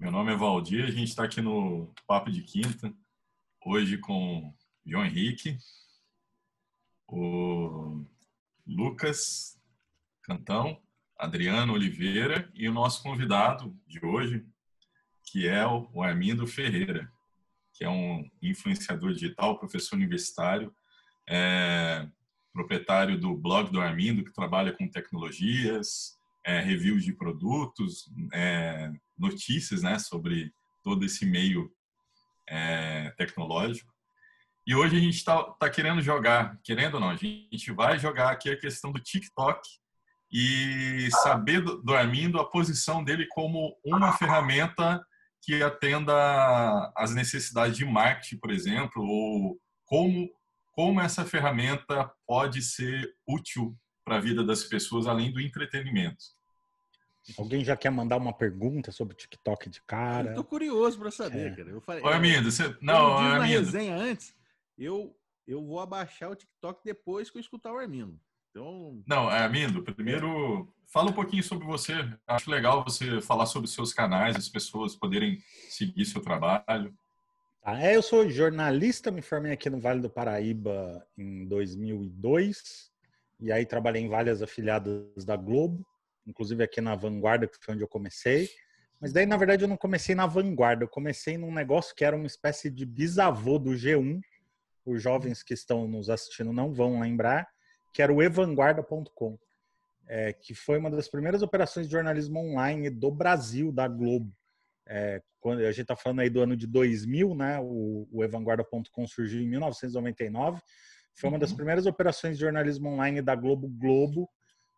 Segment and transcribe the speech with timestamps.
[0.00, 2.90] Meu nome é Valdir, a gente está aqui no Papo de Quinta,
[3.62, 4.50] hoje com
[4.82, 5.58] João Henrique,
[7.06, 8.02] o
[8.66, 9.60] Lucas
[10.22, 10.80] Cantão,
[11.18, 14.42] Adriano Oliveira e o nosso convidado de hoje,
[15.22, 17.12] que é o Armindo Ferreira,
[17.74, 20.74] que é um influenciador digital, professor universitário,
[21.28, 22.08] é,
[22.54, 29.82] proprietário do blog do Armindo, que trabalha com tecnologias, é, reviews de produtos, é, notícias
[29.82, 31.70] né, sobre todo esse meio
[32.48, 33.92] é, tecnológico.
[34.66, 38.30] E hoje a gente está tá querendo jogar, querendo ou não, a gente vai jogar
[38.30, 39.60] aqui a questão do TikTok
[40.32, 45.04] e saber do, do Armindo a posição dele como uma ferramenta
[45.42, 50.30] que atenda às necessidades de marketing, por exemplo, ou como,
[50.72, 53.76] como essa ferramenta pode ser útil
[54.10, 56.24] para a vida das pessoas além do entretenimento.
[57.38, 60.30] Alguém já quer mandar uma pergunta sobre o TikTok de cara?
[60.30, 61.54] Eu tô curioso para saber, é.
[61.54, 61.70] cara.
[61.70, 62.76] Eu falei, Ô, Armindo, você...
[62.80, 64.34] não, eu na resenha antes,
[64.76, 68.18] eu, eu vou abaixar o TikTok depois que eu escutar o Armindo.
[68.50, 69.00] Então...
[69.06, 71.94] Não, Armindo, primeiro fala um pouquinho sobre você.
[72.26, 76.92] Acho legal você falar sobre seus canais, as pessoas poderem seguir seu trabalho.
[77.62, 82.90] Ah, é, eu sou jornalista, me formei aqui no Vale do Paraíba em 2002
[83.40, 85.84] e aí trabalhei em várias afiliadas da Globo
[86.26, 88.48] inclusive aqui na Vanguarda, que foi onde eu comecei.
[89.00, 92.16] Mas daí, na verdade, eu não comecei na Vanguarda, eu comecei num negócio que era
[92.16, 94.20] uma espécie de bisavô do G1.
[94.84, 97.48] Os jovens que estão nos assistindo não vão lembrar,
[97.92, 99.38] que era o evanguarda.com,
[100.06, 104.32] é, que foi uma das primeiras operações de jornalismo online do Brasil, da Globo.
[104.86, 107.58] É, quando a gente está falando aí do ano de 2000, né?
[107.60, 110.60] O, o evanguarda.com surgiu em 1999.
[111.14, 111.56] Foi uma das uhum.
[111.56, 114.28] primeiras operações de jornalismo online da Globo Globo,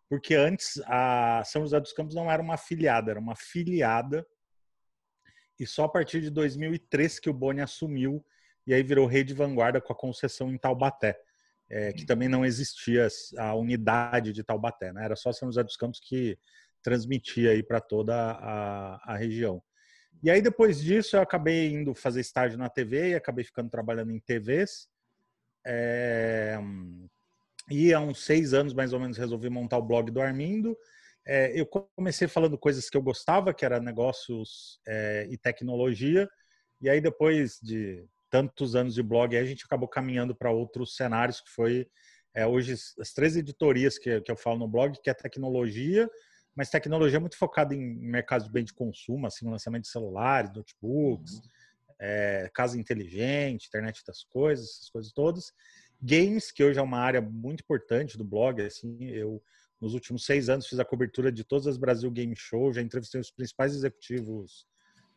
[0.08, 4.26] porque antes a São José dos Campos não era uma afiliada, era uma filiada.
[5.58, 8.24] E só a partir de 2003 que o Boni assumiu
[8.66, 11.18] e aí virou rede vanguarda com a concessão em Taubaté,
[11.68, 13.08] é, que também não existia
[13.38, 15.04] a unidade de Taubaté, né?
[15.04, 16.38] Era só São José dos Campos que
[16.82, 19.62] transmitia aí para toda a, a região.
[20.22, 24.12] E aí depois disso eu acabei indo fazer estágio na TV e acabei ficando trabalhando
[24.12, 24.88] em TVs.
[25.64, 26.58] É,
[27.70, 30.76] e há uns seis anos, mais ou menos, resolvi montar o blog do Armindo.
[31.24, 36.28] É, eu comecei falando coisas que eu gostava, que era negócios é, e tecnologia.
[36.80, 41.40] E aí, depois de tantos anos de blog, a gente acabou caminhando para outros cenários,
[41.40, 41.86] que foi
[42.34, 46.10] é, hoje as três editorias que, que eu falo no blog, que é tecnologia,
[46.56, 51.34] mas tecnologia muito focada em mercado de bem de consumo, assim, lançamento de celulares, notebooks,
[51.34, 51.42] uhum.
[52.02, 55.52] É, casa inteligente, internet das coisas, essas coisas todas.
[56.02, 59.40] Games, que hoje é uma área muito importante do blog, assim, eu
[59.80, 63.20] nos últimos seis anos fiz a cobertura de todas as Brasil Game Show, já entrevistei
[63.20, 64.66] os principais executivos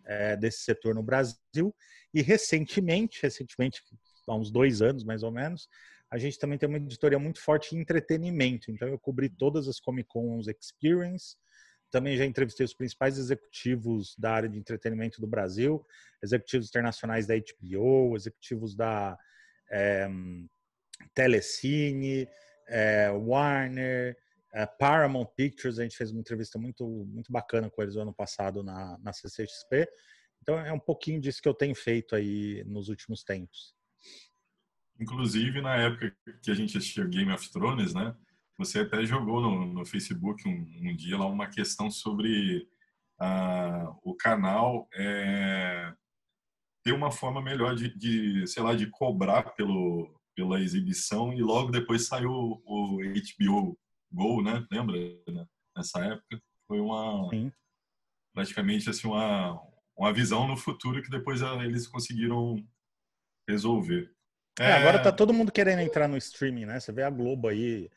[0.06, 1.76] é, desse setor no Brasil
[2.14, 3.84] e recentemente, recentemente,
[4.28, 5.68] há uns dois anos mais ou menos,
[6.10, 8.72] a gente também tem uma editoria muito forte em entretenimento.
[8.72, 11.36] Então eu cobri todas as Comic Cons Experience,
[11.96, 15.82] também já entrevistei os principais executivos da área de entretenimento do Brasil,
[16.22, 19.18] executivos internacionais da HBO, executivos da
[19.72, 20.06] é,
[21.14, 22.28] Telecine,
[22.68, 24.18] é, Warner,
[24.54, 25.80] é, Paramount Pictures.
[25.80, 29.14] A gente fez uma entrevista muito, muito bacana com eles no ano passado na, na
[29.14, 29.88] CCXP.
[30.42, 33.74] Então é um pouquinho disso que eu tenho feito aí nos últimos tempos.
[35.00, 36.14] Inclusive, na época
[36.44, 38.14] que a gente assistia Game of Thrones, né?
[38.58, 42.68] Você até jogou no, no Facebook um, um, dia lá uma questão sobre
[43.22, 45.94] uh, o canal é,
[46.84, 51.72] ter uma forma melhor de, de, sei lá, de cobrar pelo, pela exibição e logo
[51.72, 53.78] depois saiu o HBO
[54.12, 54.66] Go, né?
[54.72, 54.96] Lembra?
[55.76, 57.52] Nessa época foi uma Sim.
[58.34, 59.62] praticamente assim uma
[59.98, 62.62] uma visão no futuro que depois eles conseguiram
[63.48, 64.12] resolver.
[64.60, 66.80] É, é, agora tá todo mundo querendo entrar no streaming, né?
[66.80, 67.90] Você vê a Globo aí,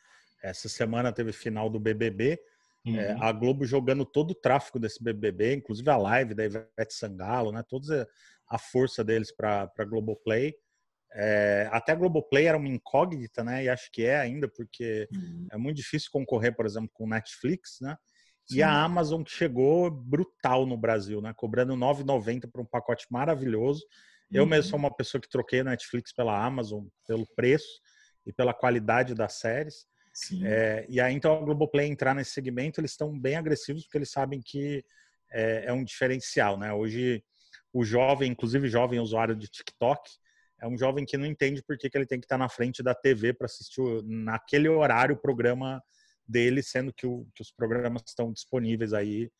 [0.42, 2.38] essa semana teve final do BBB,
[2.86, 2.96] é, uhum.
[2.96, 7.52] é, a Globo jogando todo o tráfego desse BBB, inclusive a live da Ivete Sangalo,
[7.52, 7.62] né?
[7.68, 8.08] Toda
[8.48, 10.54] a força deles para Globoplay.
[11.14, 13.64] É, até a Globoplay era uma incógnita, né?
[13.64, 15.46] E acho que é ainda, porque uhum.
[15.50, 17.96] é muito difícil concorrer, por exemplo, com Netflix, né?
[18.46, 18.58] Sim.
[18.58, 21.32] E a Amazon que chegou brutal no Brasil, né?
[21.36, 23.84] Cobrando 9,90 por um pacote maravilhoso.
[24.30, 24.48] Eu uhum.
[24.48, 27.80] mesmo sou uma pessoa que troquei a Netflix pela Amazon pelo preço
[28.26, 29.86] e pela qualidade das séries.
[30.44, 34.10] É, e aí, então, a Globoplay entrar nesse segmento, eles estão bem agressivos porque eles
[34.10, 34.84] sabem que
[35.30, 36.72] é, é um diferencial, né?
[36.72, 37.22] Hoje,
[37.72, 40.10] o jovem, inclusive jovem usuário de TikTok,
[40.60, 42.82] é um jovem que não entende por que, que ele tem que estar na frente
[42.82, 45.82] da TV para assistir naquele horário o programa
[46.26, 49.30] dele, sendo que, o, que, os programas estão disponíveis aí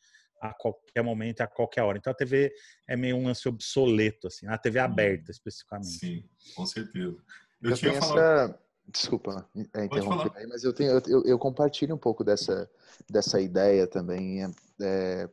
[0.41, 1.99] a qualquer momento, a qualquer hora.
[1.99, 2.53] Então a TV
[2.87, 5.99] é meio um lance obsoleto, assim, a TV aberta especificamente.
[5.99, 6.25] Sim,
[6.55, 7.17] com certeza.
[7.61, 8.19] Eu, eu tinha falado...
[8.19, 8.68] essa...
[8.91, 12.71] Desculpa é, interromper aí, mas eu, tenho, eu, eu, compartilho um pouco dessa,
[13.09, 14.43] dessa ideia também.
[14.43, 14.51] É,
[14.81, 15.29] é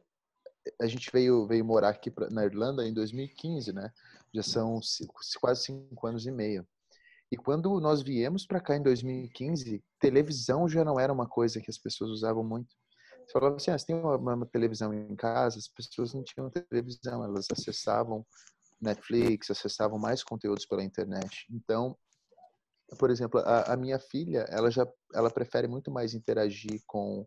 [0.81, 3.92] a gente veio, veio morar aqui pra, na Irlanda em 2015, né?
[4.34, 6.68] Já são cinco, quase cinco anos e meio.
[7.31, 11.69] E quando nós viemos para cá em 2015, televisão já não era uma coisa que
[11.69, 12.75] as pessoas usavam muito.
[13.25, 15.58] Você falava assim, ah, você tem uma, uma, televisão em casa?
[15.58, 18.25] As pessoas não tinham televisão, elas acessavam
[18.80, 21.48] Netflix, acessavam mais conteúdos pela internet.
[21.50, 21.98] Então,
[23.00, 27.26] por exemplo, a, a minha filha, ela já ela prefere muito mais interagir com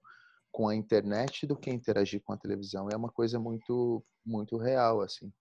[0.51, 2.89] com a internet do que interagir com a televisão.
[2.91, 5.33] É uma coisa muito muito real assim.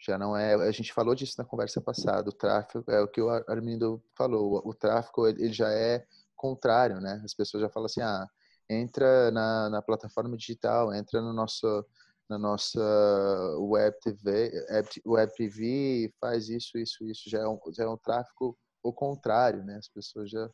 [0.00, 3.20] Já não é, a gente falou disso na conversa passada, o tráfego é o que
[3.20, 6.04] o Armindo falou, o tráfego ele já é
[6.36, 7.20] contrário, né?
[7.24, 8.26] As pessoas já falam assim: "Ah,
[8.70, 11.84] entra na, na plataforma digital, entra no nosso
[12.28, 12.80] na nossa
[13.58, 14.52] web TV,
[15.06, 17.28] web TV, faz isso, isso, isso.
[17.30, 18.56] Já é um, já é um tráfego
[18.88, 19.76] o contrário, né?
[19.76, 20.48] As pessoas já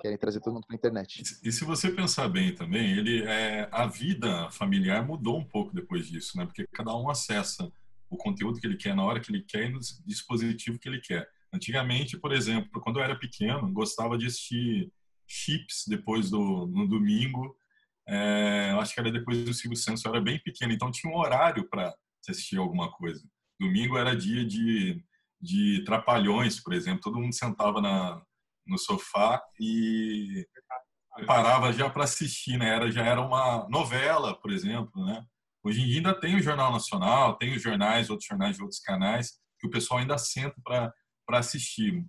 [0.00, 1.22] querem trazer todo mundo para a internet.
[1.42, 6.06] E se você pensar bem também, ele é, a vida familiar mudou um pouco depois
[6.06, 6.46] disso, né?
[6.46, 7.70] Porque cada um acessa
[8.10, 11.00] o conteúdo que ele quer na hora que ele quer e no dispositivo que ele
[11.00, 11.28] quer.
[11.52, 14.92] Antigamente, por exemplo, quando eu era pequeno, gostava de assistir
[15.26, 17.54] chips depois do no domingo.
[18.06, 21.12] É, eu acho que era depois do Silvio Santos, eu era bem pequeno, então tinha
[21.12, 21.94] um horário para
[22.28, 23.22] assistir alguma coisa.
[23.60, 25.02] Domingo era dia de,
[25.40, 28.22] de trapalhões, por exemplo, todo mundo sentava na,
[28.66, 30.46] no sofá e
[31.26, 32.68] parava já para assistir, né?
[32.68, 35.24] Era, já era uma novela, por exemplo, né?
[35.62, 38.80] Hoje em dia ainda tem o Jornal Nacional, tem os jornais, outros jornais de outros
[38.80, 40.92] canais, que o pessoal ainda senta para
[41.38, 42.04] assistir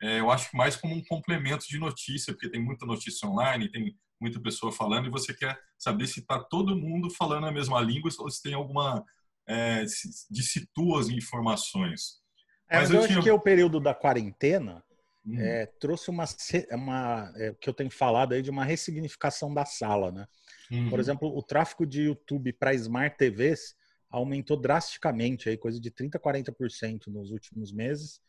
[0.00, 3.70] é, eu acho que mais como um complemento de notícia, porque tem muita notícia online,
[3.70, 7.80] tem muita pessoa falando e você quer saber se está todo mundo falando a mesma
[7.80, 9.04] língua ou se tem alguma
[9.46, 9.84] é,
[10.30, 12.20] dissitua as informações.
[12.68, 13.18] É, mas eu, eu tinha...
[13.18, 14.82] acho que o período da quarentena
[15.26, 15.38] hum.
[15.38, 16.24] é, trouxe uma,
[16.72, 20.26] uma é, que eu tenho falado aí de uma ressignificação da sala, né?
[20.70, 20.90] Uhum.
[20.90, 23.74] Por exemplo, o tráfego de YouTube para Smart TVs
[24.10, 28.20] aumentou drasticamente, aí coisa de 30, 40% nos últimos meses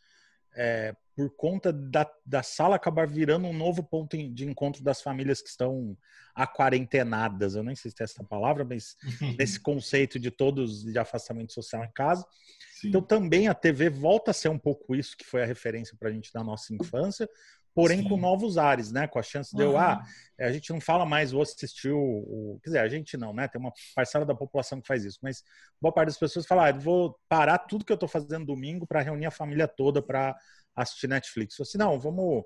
[0.56, 5.42] é, por conta da, da sala acabar virando um novo ponto de encontro das famílias
[5.42, 5.98] que estão
[6.34, 7.56] aquarentenadas.
[7.56, 8.96] Eu nem sei se tem essa palavra, mas
[9.38, 12.26] nesse conceito de todos de afastamento social em casa.
[12.80, 12.88] Sim.
[12.88, 16.08] Então também a TV volta a ser um pouco isso que foi a referência para
[16.08, 17.30] a gente da nossa infância,
[17.80, 18.10] porém Sim.
[18.10, 19.08] com novos ares, né?
[19.08, 20.04] Com a chance de eu, ah,
[20.38, 23.48] a gente não fala mais, vou assistir o, Quer dizer, a gente não, né?
[23.48, 25.42] Tem uma parcela da população que faz isso, mas
[25.82, 29.00] boa parte das pessoas fala, ah, vou parar tudo que eu estou fazendo domingo para
[29.00, 30.36] reunir a família toda para
[30.76, 31.58] assistir Netflix.
[31.58, 32.44] Ou assim, não, vamos.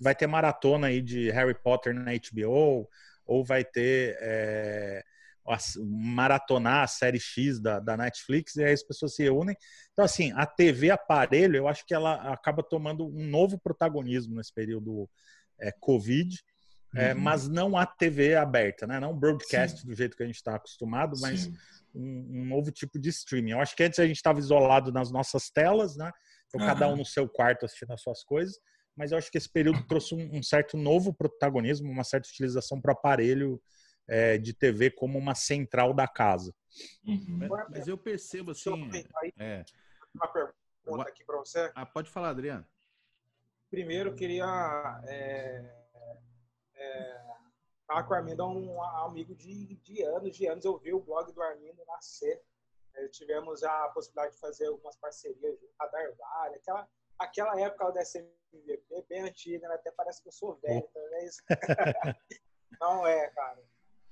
[0.00, 2.88] Vai ter maratona aí de Harry Potter na HBO,
[3.26, 4.16] ou vai ter.
[4.20, 5.02] É,
[5.78, 9.56] maratonar a série X da, da Netflix e aí as pessoas se reúnem.
[9.92, 14.52] Então, assim, a TV aparelho, eu acho que ela acaba tomando um novo protagonismo nesse
[14.52, 15.08] período
[15.58, 16.36] é, Covid,
[16.94, 17.20] é, uhum.
[17.20, 18.98] mas não a TV aberta, né?
[18.98, 19.86] Não broadcast Sim.
[19.86, 21.46] do jeito que a gente está acostumado, mas
[21.94, 23.52] um, um, novo tipo de streaming.
[23.52, 26.10] Eu acho que antes a gente estava isolado nas nossas telas, né?
[26.48, 26.66] Então, uhum.
[26.66, 28.58] cada um no seu quarto assistindo as suas coisas,
[28.96, 32.80] mas eu acho que esse período trouxe um, um certo novo protagonismo, uma certa utilização
[32.80, 33.60] para o aparelho
[34.08, 36.54] é, de TV como uma central da casa.
[37.06, 37.48] Uhum.
[37.48, 38.90] Mas, mas, eu percebo assim.
[39.38, 39.64] É,
[40.14, 41.70] uma pergunta aqui para você.
[41.74, 42.66] Ah, pode falar, Adriano.
[43.70, 45.74] Primeiro, queria é,
[46.74, 47.20] é,
[47.86, 50.64] falar que o Armindo é um amigo de, de anos, de anos.
[50.64, 52.42] Eu vi o blog do Armindo nascer.
[52.94, 58.02] É, tivemos a possibilidade de fazer algumas parcerias com a Darvale, aquela, aquela época da
[58.02, 59.74] SMVP, bem antiga, né?
[59.74, 61.42] até parece que eu sou velho, então não é isso?
[62.80, 63.62] Não é, cara.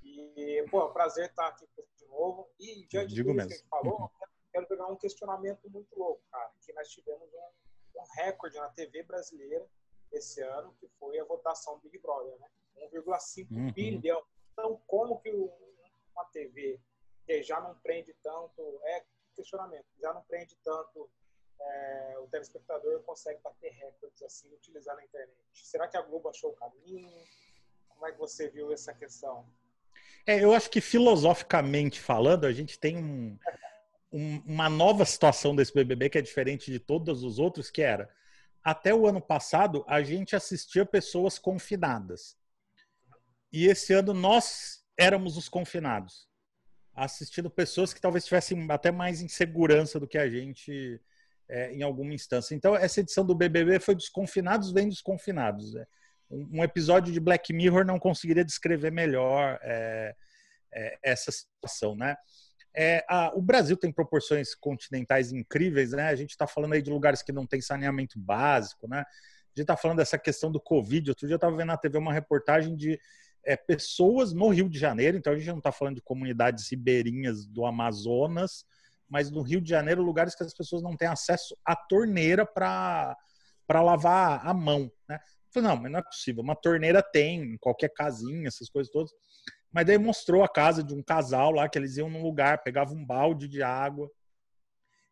[0.04, 2.49] E, pô, é um prazer estar aqui de novo.
[2.61, 3.49] E diante Digo disso mesmo.
[3.49, 4.11] que a gente falou,
[4.52, 6.52] quero pegar um questionamento muito louco, cara.
[6.61, 9.66] Que nós tivemos um, um recorde na TV brasileira
[10.12, 12.49] esse ano, que foi a votação Big Brother, né?
[12.92, 13.73] 1,5 uhum.
[13.73, 14.23] bilhão.
[14.52, 16.80] Então, como que uma TV
[17.26, 21.11] que já não prende tanto, é questionamento, já não prende tanto
[21.61, 25.37] é, o telespectador consegue bater recordes assim, utilizar na internet.
[25.52, 27.08] Será que a Globo achou o caminho?
[27.88, 29.49] Como é que você viu essa questão?
[30.26, 33.38] É, eu acho que filosoficamente falando, a gente tem um,
[34.12, 38.08] um, uma nova situação desse BBB que é diferente de todos os outros, que era
[38.64, 42.34] até o ano passado a gente assistia pessoas confinadas.
[43.52, 46.26] E esse ano nós éramos os confinados,
[46.94, 50.98] assistindo pessoas que talvez tivessem até mais insegurança do que a gente
[51.46, 52.54] é, em alguma instância.
[52.54, 55.74] Então, essa edição do BBB foi dos confinados vem dos confinados.
[55.74, 55.86] Né?
[56.30, 60.14] Um episódio de Black Mirror não conseguiria descrever melhor é,
[60.72, 62.16] é, essa situação, né?
[62.76, 66.08] É, a, o Brasil tem proporções continentais incríveis, né?
[66.08, 69.00] A gente está falando aí de lugares que não tem saneamento básico, né?
[69.00, 71.10] A gente está falando dessa questão do Covid.
[71.10, 72.98] Outro dia eu estava vendo na TV uma reportagem de
[73.44, 77.46] é, pessoas no Rio de Janeiro, então a gente não está falando de comunidades ribeirinhas
[77.46, 78.64] do Amazonas,
[79.08, 83.16] mas no Rio de Janeiro, lugares que as pessoas não têm acesso à torneira para
[83.68, 84.90] lavar a mão.
[85.08, 85.20] Né?
[85.54, 86.42] Falei, não, mas não é possível.
[86.42, 89.12] Uma torneira tem, em qualquer casinha, essas coisas todas.
[89.73, 92.96] Mas daí mostrou a casa de um casal lá, que eles iam num lugar, pegavam
[92.96, 94.11] um balde de água,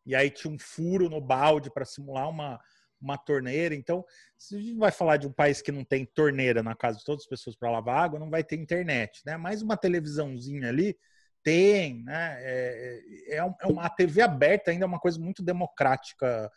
[0.05, 2.61] e aí tinha um furo no balde para simular uma,
[3.01, 3.75] uma torneira.
[3.75, 4.05] Então,
[4.37, 7.05] se a gente vai falar de um país que não tem torneira na casa de
[7.05, 9.37] todas as pessoas para lavar água, não vai ter internet, né?
[9.37, 10.97] Mais uma televisãozinha ali
[11.43, 12.37] tem, né?
[12.41, 16.51] É, é, é uma, a TV aberta ainda é uma coisa muito democrática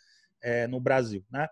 [0.46, 1.48] é, no Brasil, né?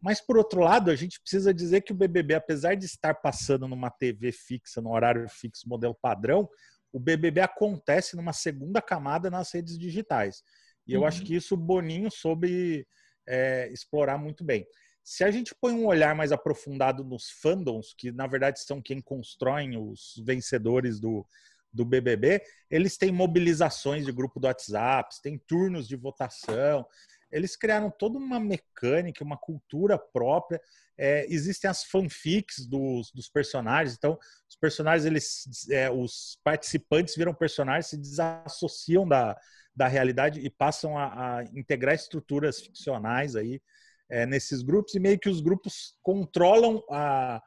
[0.00, 3.66] Mas por outro lado, a gente precisa dizer que o BBB, apesar de estar passando
[3.66, 6.48] numa TV fixa, no horário fixo, modelo padrão,
[6.92, 10.44] o BBB acontece numa segunda camada nas redes digitais.
[10.86, 11.26] E eu acho uhum.
[11.26, 12.86] que isso o Boninho soube
[13.26, 14.64] é, explorar muito bem.
[15.02, 19.00] Se a gente põe um olhar mais aprofundado nos fandoms, que na verdade são quem
[19.00, 21.26] constroem os vencedores do,
[21.72, 26.86] do BBB, eles têm mobilizações de grupo do WhatsApp, têm turnos de votação,
[27.30, 30.60] eles criaram toda uma mecânica, uma cultura própria.
[30.98, 34.18] É, existem as fanfics dos, dos, personagens, então
[34.48, 39.36] os personagens, eles, é, os participantes viram personagens, se desassociam da,
[39.74, 43.60] da realidade e passam a, a integrar estruturas ficcionais aí
[44.08, 47.42] é, nesses grupos e meio que os grupos controlam a,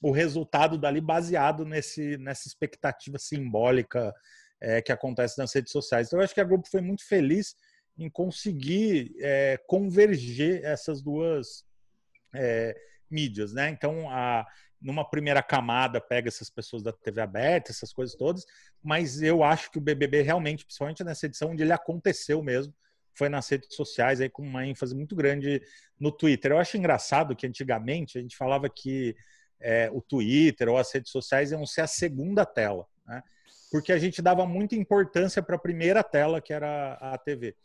[0.00, 4.14] o resultado dali baseado nesse, nessa expectativa simbólica
[4.60, 6.06] é, que acontece nas redes sociais.
[6.06, 7.54] Então, eu acho que a Globo foi muito feliz
[7.96, 11.64] em conseguir é, converger essas duas
[12.34, 12.76] é,
[13.10, 13.70] mídias, né?
[13.70, 14.44] Então, a,
[14.80, 18.44] numa primeira camada pega essas pessoas da TV aberta, essas coisas todas,
[18.82, 22.74] mas eu acho que o BBB realmente, principalmente nessa edição onde ele aconteceu mesmo,
[23.14, 25.62] foi nas redes sociais aí com uma ênfase muito grande
[25.98, 26.50] no Twitter.
[26.50, 29.16] Eu acho engraçado que antigamente a gente falava que
[29.60, 33.22] é, o Twitter ou as redes sociais iam ser a segunda tela, né?
[33.70, 37.56] porque a gente dava muita importância para a primeira tela, que era a TV.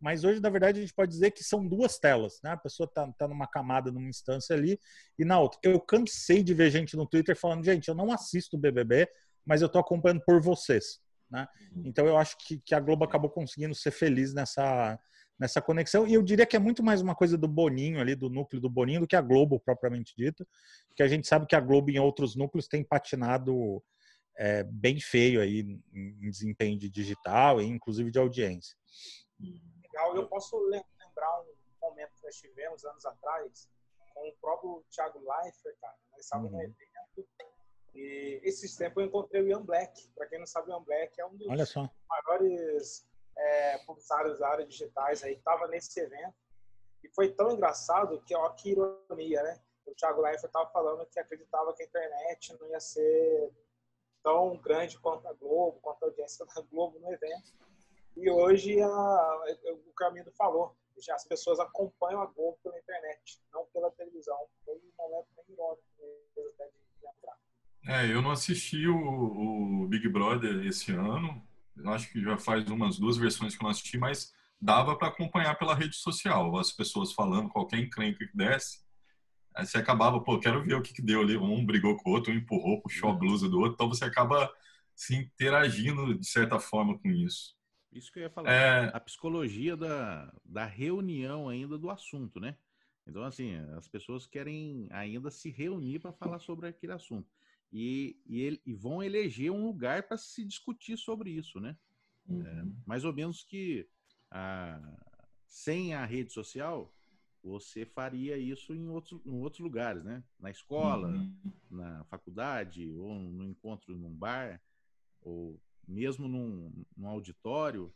[0.00, 2.50] Mas hoje, na verdade, a gente pode dizer que são duas telas, né?
[2.50, 4.78] A pessoa está tá numa camada, numa instância ali,
[5.18, 5.58] e na outra.
[5.62, 9.08] Eu cansei de ver gente no Twitter falando, gente, eu não assisto o BBB,
[9.44, 11.00] mas eu estou acompanhando por vocês,
[11.30, 11.46] né?
[11.74, 11.82] Uhum.
[11.86, 14.98] Então eu acho que, que a Globo acabou conseguindo ser feliz nessa,
[15.38, 16.06] nessa conexão.
[16.06, 18.68] E eu diria que é muito mais uma coisa do Boninho ali, do núcleo do
[18.68, 20.46] Boninho, do que a Globo propriamente dita.
[20.94, 23.82] Que a gente sabe que a Globo em outros núcleos tem patinado
[24.38, 25.60] é, bem feio aí
[25.94, 28.76] em desempenho de digital e inclusive de audiência.
[29.96, 30.16] Legal.
[30.16, 33.68] Eu posso lembrar um momento que nós tivemos anos atrás
[34.14, 35.96] com o próprio Thiago Leifert, cara.
[36.12, 36.58] Nós estávamos uhum.
[36.58, 36.96] no evento
[37.94, 40.08] e esses tempos eu encontrei o Ian Black.
[40.10, 41.74] Para quem não sabe, o Ian Black é um dos
[42.08, 46.34] maiores é, publicitários da área digitais aí, estava nesse evento.
[47.02, 49.62] E foi tão engraçado que, ó, que ironia, né?
[49.86, 53.50] O Thiago Leifert estava falando que acreditava que a internet não ia ser
[54.22, 57.54] tão grande quanto a Globo, quanto a audiência da Globo no evento.
[58.16, 63.66] E hoje a, o Caminho falou, já as pessoas acompanham a Globo pela internet, não
[63.66, 64.36] pela televisão.
[64.64, 65.82] Foi um momento bem irônico
[67.00, 67.36] de entrar.
[67.86, 71.46] É, eu não assisti o, o Big Brother esse ano,
[71.76, 75.08] eu acho que já faz umas duas versões que eu não assisti, mas dava para
[75.08, 78.84] acompanhar pela rede social, as pessoas falando, qualquer encrenca que desse.
[79.54, 81.36] Aí você acabava, pô, quero ver o que, que deu ali.
[81.36, 83.74] Um brigou com o outro, um empurrou, puxou a blusa do outro.
[83.74, 84.52] Então você acaba
[84.94, 87.54] se interagindo de certa forma com isso.
[87.96, 88.50] Isso que eu ia falar.
[88.50, 88.90] É...
[88.94, 92.56] A psicologia da, da reunião ainda do assunto, né?
[93.06, 97.30] Então, assim, as pessoas querem ainda se reunir para falar sobre aquele assunto
[97.72, 101.76] e, e, e vão eleger um lugar para se discutir sobre isso, né?
[102.28, 102.46] É, uhum.
[102.46, 103.88] É, mais ou menos que
[104.30, 104.80] a,
[105.46, 106.92] sem a rede social,
[107.42, 110.22] você faria isso em outros, em outros lugares, né?
[110.38, 111.36] Na escola, uhum.
[111.70, 114.60] na faculdade, ou no encontro num bar,
[115.20, 117.94] ou mesmo num, num auditório.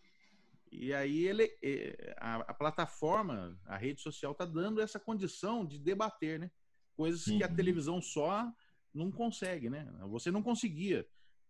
[0.70, 1.50] E aí ele,
[2.16, 6.50] a, a, plataforma, a rede social está dando essa condição de debater, né?
[6.96, 7.38] Coisas uhum.
[7.38, 7.56] que a uhum.
[7.56, 8.50] televisão só
[8.94, 9.90] não consegue, né?
[10.08, 11.06] Você não conseguia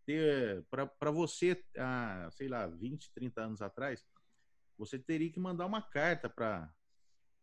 [0.07, 4.05] ter para você, ah, sei lá, 20, 30 anos atrás,
[4.79, 6.73] você teria que mandar uma carta para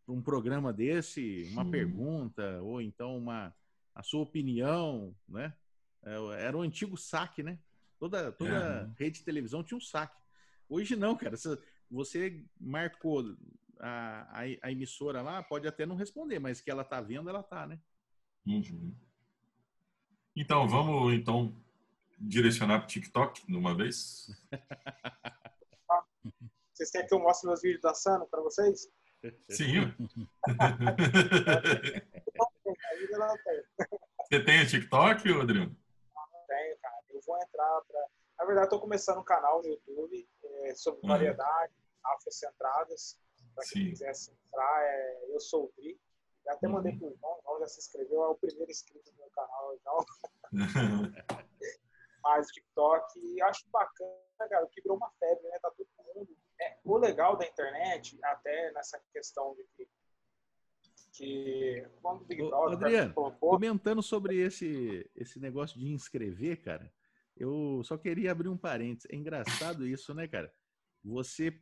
[0.08, 3.54] um programa desse, uma pergunta ou então uma
[3.94, 5.56] a sua opinião, né?
[6.04, 7.60] É, era o antigo saque, né?
[8.00, 9.04] Toda toda é.
[9.04, 10.18] rede de televisão tinha um saque.
[10.70, 11.36] Hoje não, cara.
[11.90, 13.36] Você marcou
[13.80, 17.44] a, a, a, emissora lá, pode até não responder, mas que ela tá vendo, ela
[17.44, 17.80] tá, né?
[18.46, 18.94] Uhum.
[20.36, 21.56] Então, vamos então
[22.20, 24.30] direcionar para o TikTok de uma vez?
[26.74, 28.92] Vocês querem que eu mostre meus vídeos dançando para vocês?
[29.50, 29.88] Sim.
[34.30, 35.74] Você tem o TikTok, Rodrigo?
[37.28, 38.08] Vou entrar para.
[38.40, 41.10] Na verdade, estou começando um canal no YouTube é, sobre uhum.
[41.10, 43.20] variedade, afrocentradas.
[43.54, 46.00] Para quem quiser entrar, é, eu sou o Dri.
[46.46, 47.00] Já até mandei uhum.
[47.00, 49.76] pro irmão, o já se inscreveu, é o primeiro inscrito no meu canal.
[49.76, 50.06] Então.
[52.24, 55.60] Mas o TikTok, acho bacana, cara, que virou uma febre, né?
[55.60, 56.38] Tá todo mundo.
[56.62, 59.90] É, o legal da internet, até nessa questão de que
[61.18, 63.50] que quando o Big Brother Adriano, colocou...
[63.50, 66.92] comentando sobre esse esse negócio de inscrever, cara,
[67.40, 69.10] eu só queria abrir um parênteses.
[69.12, 70.54] É engraçado isso, né, cara?
[71.04, 71.60] Você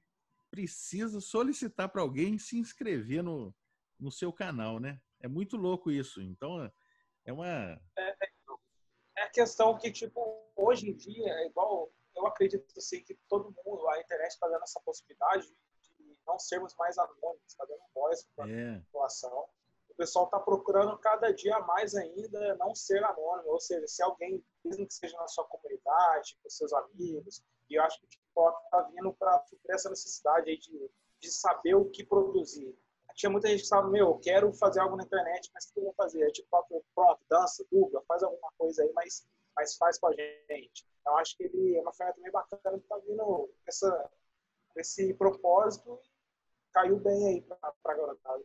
[0.49, 3.53] precisa solicitar para alguém se inscrever no,
[3.99, 4.99] no seu canal, né?
[5.21, 6.21] É muito louco isso.
[6.21, 6.71] Então,
[7.25, 7.81] é uma.
[7.97, 8.15] É,
[9.17, 11.91] é a questão que, tipo, hoje em dia, é igual.
[12.15, 16.73] Eu acredito assim, que todo mundo, a internet está dando essa possibilidade de não sermos
[16.77, 18.79] mais anônimos, está dando voz para a é.
[18.79, 19.49] população.
[19.95, 24.43] O pessoal está procurando cada dia mais ainda não ser anônimo, ou seja, se alguém,
[24.63, 28.63] mesmo que seja na sua comunidade, com seus amigos, e eu acho que o TikTok
[28.65, 32.77] está vindo para suprir essa necessidade aí de, de saber o que produzir
[33.15, 35.79] tinha muita gente que falava, meu, eu quero fazer algo na internet, mas o que
[35.79, 36.23] eu vou fazer?
[36.23, 39.25] Aí, tipo, pronto, dança, dubla, faz alguma coisa aí, mas,
[39.55, 40.85] mas faz com a gente.
[40.99, 44.11] Então, acho que ele é uma ferramenta também bacana que tá vindo essa,
[44.75, 45.97] esse propósito
[46.67, 48.43] e caiu bem aí para a garotada.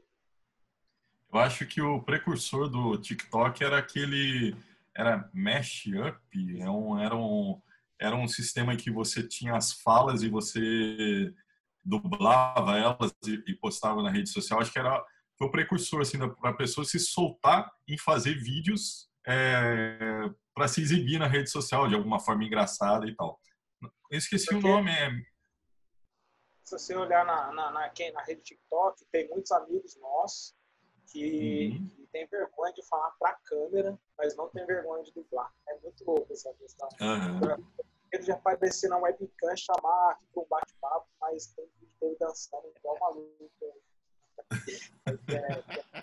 [1.33, 4.57] Eu acho que o precursor do TikTok era aquele
[4.95, 6.19] era Mashup,
[6.61, 7.61] é um, era um
[8.01, 11.33] era um sistema em que você tinha as falas e você
[11.85, 15.05] dublava elas e, e, postava na rede social, acho que era
[15.39, 20.83] foi o precursor assim para a pessoa se soltar em fazer vídeos é, para se
[20.83, 23.41] exibir na rede social de alguma forma engraçada e tal.
[24.11, 24.91] Eu esqueci Porque, o nome.
[24.91, 25.11] É...
[26.65, 30.55] Se você olhar na, na, na, na rede TikTok, tem muitos amigos nossos
[31.11, 31.89] que, uhum.
[31.97, 35.53] que tem vergonha de falar para a câmera, mas não tem vergonha de dublar.
[35.69, 36.89] É muito louco essa questão.
[37.01, 37.65] Uhum
[38.13, 42.73] medo de aparecer na webcam, chamar aqui para um bate-papo, mas tem vídeo dele dançando
[42.77, 43.41] igual maluco.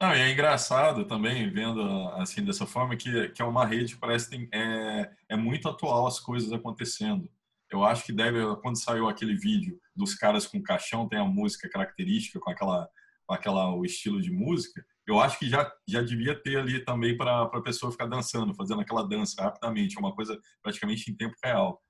[0.00, 1.80] Não, e é engraçado também, vendo
[2.14, 5.68] assim dessa forma, que, que é uma rede que parece que tem, é, é muito
[5.68, 7.30] atual as coisas acontecendo.
[7.70, 11.70] Eu acho que deve, quando saiu aquele vídeo dos caras com caixão, tem a música
[11.70, 12.90] característica, com aquela,
[13.28, 17.42] aquela o estilo de música, eu acho que já, já devia ter ali também para
[17.42, 21.80] a pessoa ficar dançando, fazendo aquela dança rapidamente, uma coisa praticamente em tempo real.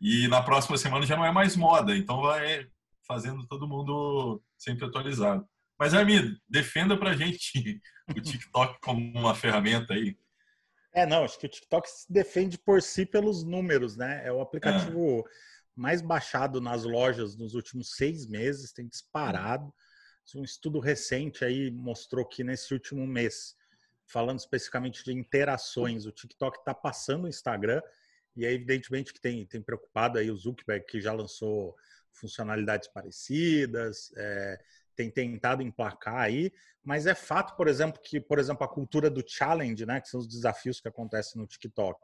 [0.00, 2.66] E na próxima semana já não é mais moda, então vai
[3.06, 5.46] fazendo todo mundo sempre atualizado.
[5.78, 7.80] Mas, Armin, defenda para a gente
[8.16, 10.16] o TikTok como uma ferramenta aí.
[10.92, 14.26] É, não, acho que o TikTok se defende por si pelos números, né?
[14.26, 15.22] É o aplicativo é.
[15.74, 19.72] mais baixado nas lojas nos últimos seis meses, tem disparado.
[20.34, 23.56] Um estudo recente aí mostrou que nesse último mês,
[24.04, 27.82] falando especificamente de interações, o TikTok está passando o Instagram
[28.34, 31.76] e é evidentemente que tem, tem preocupado aí o Zuckerberg, que já lançou
[32.12, 34.60] funcionalidades parecidas, é,
[34.94, 39.22] tem tentado emplacar aí, mas é fato, por exemplo, que, por exemplo, a cultura do
[39.26, 42.00] challenge, né, que são os desafios que acontecem no TikTok,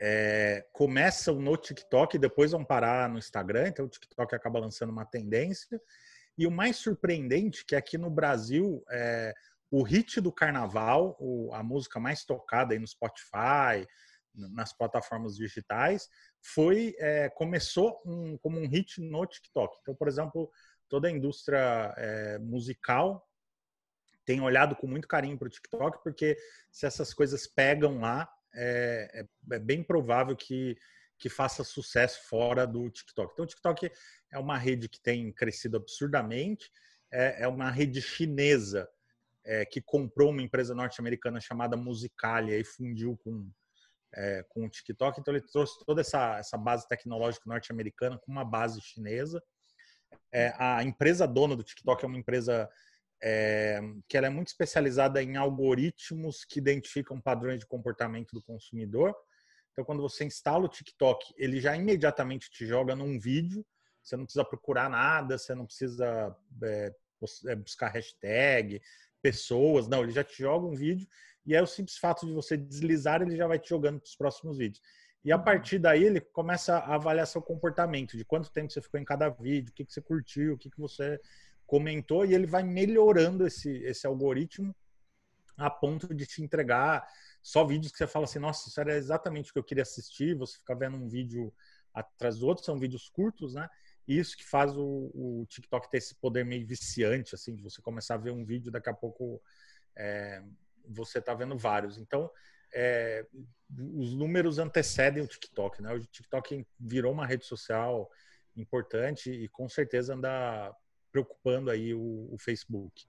[0.00, 4.90] é, começam no TikTok e depois vão parar no Instagram, então o TikTok acaba lançando
[4.90, 5.80] uma tendência
[6.36, 9.32] e o mais surpreendente que aqui no Brasil, é,
[9.70, 13.86] o hit do carnaval, o, a música mais tocada aí no Spotify,
[14.34, 16.08] nas plataformas digitais,
[16.42, 19.78] foi é, começou um, como um hit no TikTok.
[19.80, 20.50] Então, por exemplo,
[20.88, 23.26] toda a indústria é, musical
[24.24, 26.36] tem olhado com muito carinho para o TikTok, porque
[26.72, 30.76] se essas coisas pegam lá, é, é, é bem provável que
[31.18, 33.32] que faça sucesso fora do TikTok.
[33.32, 33.90] Então, o TikTok
[34.34, 36.70] é uma rede que tem crescido absurdamente,
[37.10, 38.88] é, é uma rede chinesa
[39.44, 43.48] é, que comprou uma empresa norte-americana chamada Musicalia e fundiu com,
[44.14, 45.20] é, com o TikTok.
[45.20, 49.42] Então, ele trouxe toda essa, essa base tecnológica norte-americana com uma base chinesa.
[50.32, 52.68] É, a empresa dona do TikTok é uma empresa
[53.22, 59.14] é, que ela é muito especializada em algoritmos que identificam padrões de comportamento do consumidor
[59.74, 63.66] então, quando você instala o TikTok, ele já imediatamente te joga num vídeo.
[64.04, 66.94] Você não precisa procurar nada, você não precisa é,
[67.46, 68.80] é, buscar hashtag,
[69.22, 69.88] pessoas.
[69.88, 71.08] Não, ele já te joga um vídeo.
[71.46, 74.16] E aí, o simples fato de você deslizar, ele já vai te jogando para os
[74.16, 74.82] próximos vídeos.
[75.24, 79.00] E a partir daí, ele começa a avaliar seu comportamento, de quanto tempo você ficou
[79.00, 81.18] em cada vídeo, o que, que você curtiu, o que, que você
[81.66, 84.74] comentou, e ele vai melhorando esse, esse algoritmo
[85.56, 87.06] a ponto de te entregar
[87.42, 90.36] só vídeos que você fala assim, nossa, isso era exatamente o que eu queria assistir,
[90.36, 91.54] você fica vendo um vídeo
[91.92, 93.68] atrás do outro, são vídeos curtos, né?
[94.06, 98.14] Isso que faz o, o, TikTok ter esse poder meio viciante, assim, de você começar
[98.14, 99.40] a ver um vídeo, daqui a pouco
[99.96, 100.42] é,
[100.86, 101.98] você está vendo vários.
[101.98, 102.30] Então,
[102.72, 103.26] é,
[103.96, 105.94] os números antecedem o TikTok, né?
[105.94, 108.10] O TikTok virou uma rede social
[108.56, 110.74] importante e com certeza anda
[111.10, 113.06] preocupando aí o, o Facebook.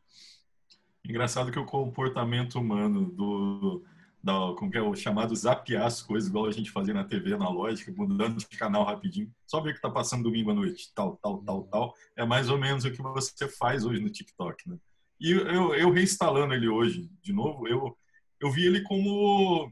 [1.03, 3.85] Engraçado que o comportamento humano do,
[4.25, 7.35] da, como que é o chamado zapear as coisas, igual a gente fazia na TV
[7.35, 11.15] analógica, mudando de canal rapidinho, só ver o que está passando domingo à noite, tal,
[11.17, 14.77] tal, tal, tal, é mais ou menos o que você faz hoje no TikTok, né?
[15.19, 17.95] E eu, eu reinstalando ele hoje, de novo, eu,
[18.41, 19.71] eu vi ele como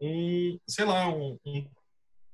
[0.00, 1.68] um, sei lá, um, um,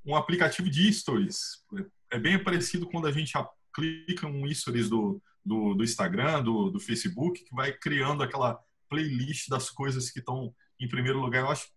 [0.05, 1.64] um aplicativo de stories.
[2.11, 3.33] É bem parecido quando a gente
[3.74, 9.48] clica um stories do, do, do Instagram, do, do Facebook, que vai criando aquela playlist
[9.48, 11.42] das coisas que estão em primeiro lugar.
[11.42, 11.70] Eu acho,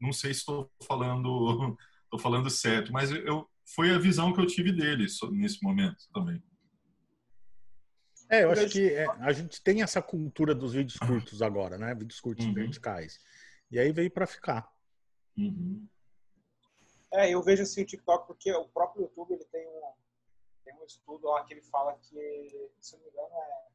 [0.00, 4.46] não sei se estou falando, estou falando certo, mas eu foi a visão que eu
[4.46, 6.42] tive dele nesse momento também.
[8.30, 11.94] É, eu acho que é, a gente tem essa cultura dos vídeos curtos agora, né?
[11.94, 12.54] Vídeos curtos uhum.
[12.54, 13.18] verticais.
[13.70, 14.70] E aí veio para ficar.
[15.36, 15.86] Uhum.
[17.12, 19.92] É, eu vejo assim o TikTok porque o próprio YouTube ele tem um,
[20.62, 23.68] tem um estudo lá que ele fala que, se não me engano, é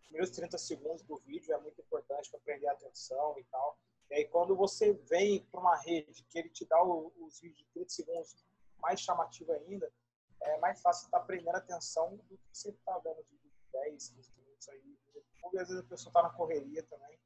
[0.00, 3.78] os primeiros 30 segundos do vídeo é muito importante para prender a atenção e tal.
[4.20, 7.88] Aí quando você vem para uma rede que ele te dá os vídeos de 30
[7.88, 8.36] segundos
[8.78, 9.90] mais chamativo ainda,
[10.42, 13.38] é mais fácil estar tá prendendo atenção do que você está dando de
[13.72, 14.90] 10, 15 minutos aí
[15.58, 17.18] às vezes a pessoa está na correria também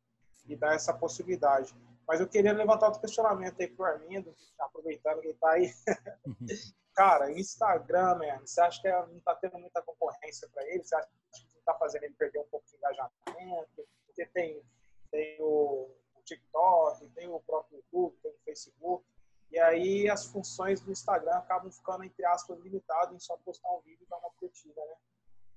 [0.47, 1.75] e dá essa possibilidade.
[2.07, 5.73] Mas eu queria levantar outro questionamento aí pro Armindo, aproveitando que ele está aí.
[6.95, 10.85] Cara, Instagram, man, você acha que não está tendo muita concorrência para ele?
[10.85, 13.89] Você acha que não está fazendo ele perder um pouco de engajamento?
[14.07, 14.63] Porque tem,
[15.11, 15.91] tem o
[16.25, 19.05] TikTok, tem o próprio YouTube, tem o Facebook.
[19.51, 23.81] E aí as funções do Instagram acabam ficando, entre aspas, limitadas em só postar um
[23.83, 24.95] vídeo e dar uma curtida, né?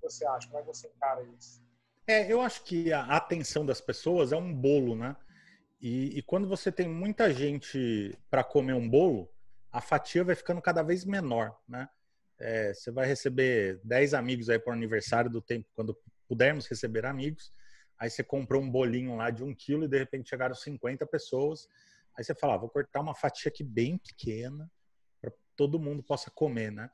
[0.02, 0.48] você acha?
[0.48, 1.62] Como é que você encara isso?
[2.08, 5.16] É, eu acho que a atenção das pessoas é um bolo, né?
[5.82, 9.30] E, e quando você tem muita gente para comer um bolo,
[9.72, 11.90] a fatia vai ficando cada vez menor, né?
[12.40, 17.06] É, você vai receber 10 amigos aí para o aniversário do tempo, quando pudermos receber
[17.06, 17.52] amigos.
[18.00, 21.68] Aí você comprou um bolinho lá de um quilo e de repente chegaram 50 pessoas.
[22.16, 24.70] Aí você fala, ah, vou cortar uma fatia aqui bem pequena
[25.22, 26.90] para todo mundo possa comer, né?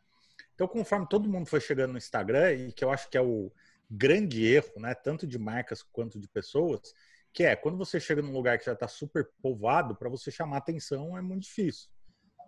[0.53, 3.51] Então, conforme todo mundo foi chegando no Instagram, e que eu acho que é o
[3.89, 6.93] grande erro, né, tanto de marcas quanto de pessoas,
[7.33, 10.57] que é quando você chega num lugar que já está super povoado, para você chamar
[10.57, 11.89] atenção é muito difícil.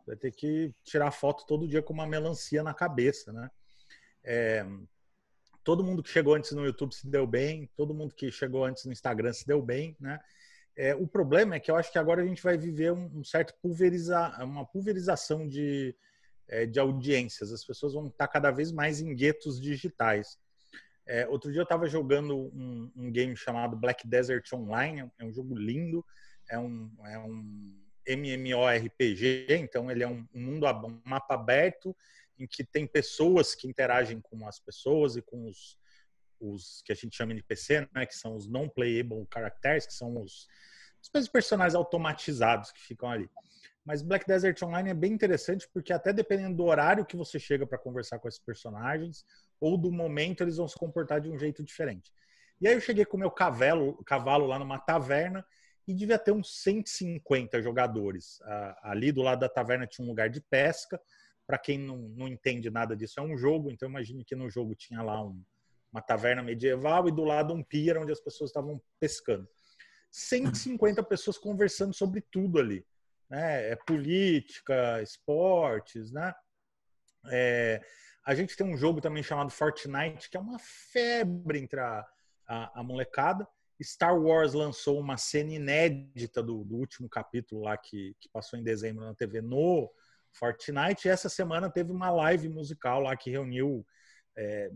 [0.06, 3.50] Vai ter que tirar foto todo dia com uma melancia na cabeça, né?
[4.24, 4.66] É,
[5.66, 8.86] todo mundo que chegou antes no YouTube se deu bem, todo mundo que chegou antes
[8.86, 10.20] no Instagram se deu bem, né?
[10.78, 13.24] É, o problema é que eu acho que agora a gente vai viver um, um
[13.24, 15.96] certo pulverizar, uma pulverização de,
[16.48, 17.52] é, de audiências.
[17.52, 20.38] As pessoas vão estar cada vez mais em guetos digitais.
[21.08, 25.32] É, outro dia eu estava jogando um, um, game chamado Black Desert Online, é um
[25.32, 26.06] jogo lindo,
[26.50, 27.74] é um, é um
[28.06, 31.96] MMORPG, então ele é um, um mundo, um mapa aberto
[32.38, 35.78] em que tem pessoas que interagem com as pessoas e com os,
[36.40, 40.22] os que a gente chama de PC, né, que são os non-playable characters, que são
[40.22, 40.48] os,
[41.14, 43.30] os personagens automatizados que ficam ali.
[43.86, 47.68] Mas Black Desert Online é bem interessante porque até dependendo do horário que você chega
[47.68, 49.24] para conversar com esses personagens
[49.60, 52.12] ou do momento, eles vão se comportar de um jeito diferente.
[52.60, 55.46] E aí eu cheguei com o meu cavalo, cavalo lá numa taverna
[55.88, 58.40] e devia ter uns 150 jogadores.
[58.82, 61.00] ali do lado da taverna tinha um lugar de pesca.
[61.46, 64.74] Para quem não, não entende nada disso, é um jogo, então imagine que no jogo
[64.76, 65.44] tinha lá um,
[65.92, 69.48] uma taverna medieval e do lado um pier onde as pessoas estavam pescando.
[70.12, 72.86] 150 pessoas conversando sobre tudo ali
[73.30, 73.72] né?
[73.72, 76.34] É política, esportes, né?
[77.32, 77.82] É,
[78.26, 82.06] a gente tem um jogo também chamado Fortnite, que é uma febre entre a,
[82.48, 83.48] a, a molecada.
[83.82, 88.64] Star Wars lançou uma cena inédita do, do último capítulo lá que, que, passou em
[88.64, 89.92] dezembro na TV no
[90.38, 91.08] Fortnite.
[91.08, 93.86] E essa semana teve uma live musical lá que reuniu,
[94.38, 94.70] é,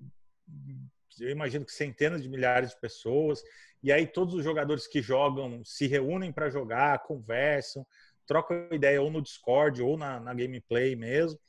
[1.19, 3.41] eu imagino que centenas de milhares de pessoas.
[3.83, 7.85] E aí todos os jogadores que jogam se reúnem para jogar, conversam
[8.29, 11.39] troca ideia ou no Discord ou na, na gameplay mesmo.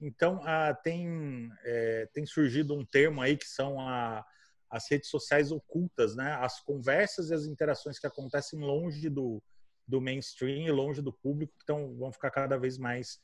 [0.00, 0.40] Então,
[0.84, 4.24] tem, é, tem surgido um termo aí que são a,
[4.70, 6.34] as redes sociais ocultas, né?
[6.40, 9.42] As conversas e as interações que acontecem longe do,
[9.86, 13.18] do mainstream e longe do público, então vão ficar cada vez mais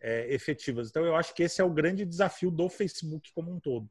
[0.00, 0.88] é, efetivas.
[0.88, 3.88] Então, eu acho que esse é o grande desafio do Facebook como um todo,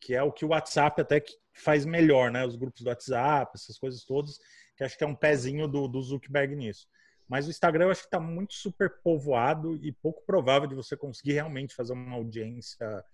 [0.00, 2.44] que é o que o WhatsApp até faz melhor, né?
[2.44, 4.38] Os grupos do WhatsApp, essas coisas todas,
[4.76, 6.88] que acho que é um pezinho do, do Zuckerberg nisso.
[7.28, 10.96] Mas o Instagram eu acho que está muito super povoado e pouco provável de você
[10.96, 13.04] conseguir realmente fazer uma audiência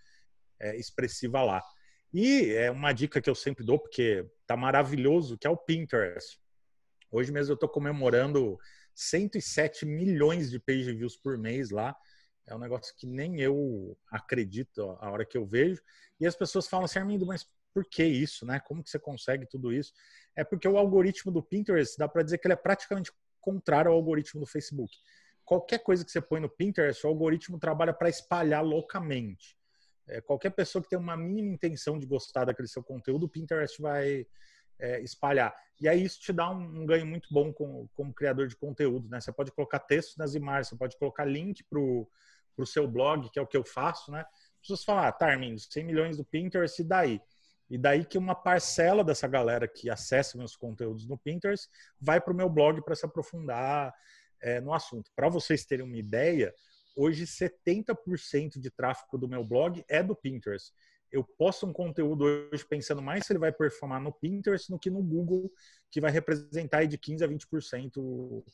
[0.58, 1.62] é, expressiva lá.
[2.14, 6.38] E é uma dica que eu sempre dou, porque tá maravilhoso, que é o Pinterest.
[7.10, 8.58] Hoje mesmo eu estou comemorando
[8.94, 11.94] 107 milhões de page views por mês lá.
[12.46, 15.82] É um negócio que nem eu acredito a hora que eu vejo.
[16.20, 18.60] E as pessoas falam assim, Armindo, mas por que isso, né?
[18.60, 19.92] Como que você consegue tudo isso?
[20.34, 23.96] É porque o algoritmo do Pinterest, dá para dizer que ele é praticamente contrário ao
[23.96, 24.96] algoritmo do Facebook.
[25.44, 29.56] Qualquer coisa que você põe no Pinterest, o algoritmo trabalha para espalhar loucamente.
[30.08, 33.80] É, qualquer pessoa que tem uma mínima intenção de gostar daquele seu conteúdo, o Pinterest
[33.80, 34.26] vai
[34.78, 35.54] é, espalhar.
[35.80, 39.08] E aí isso te dá um, um ganho muito bom como, como, criador de conteúdo,
[39.08, 39.20] né?
[39.20, 42.08] Você pode colocar texto nas imagens, você pode colocar link para o
[42.64, 44.20] seu blog, que é o que eu faço, né?
[44.20, 47.20] As pessoas falam, ah, tá, Armindo, 100 milhões do Pinterest, e daí?
[47.68, 51.68] E daí que uma parcela dessa galera que acessa meus conteúdos no Pinterest
[52.00, 53.92] vai para o meu blog para se aprofundar
[54.40, 55.10] é, no assunto.
[55.16, 56.54] Para vocês terem uma ideia,
[56.94, 60.72] hoje 70% de tráfego do meu blog é do Pinterest.
[61.10, 64.90] Eu posto um conteúdo hoje pensando mais se ele vai performar no Pinterest do que
[64.90, 65.50] no Google,
[65.90, 68.44] que vai representar de 15% a 20%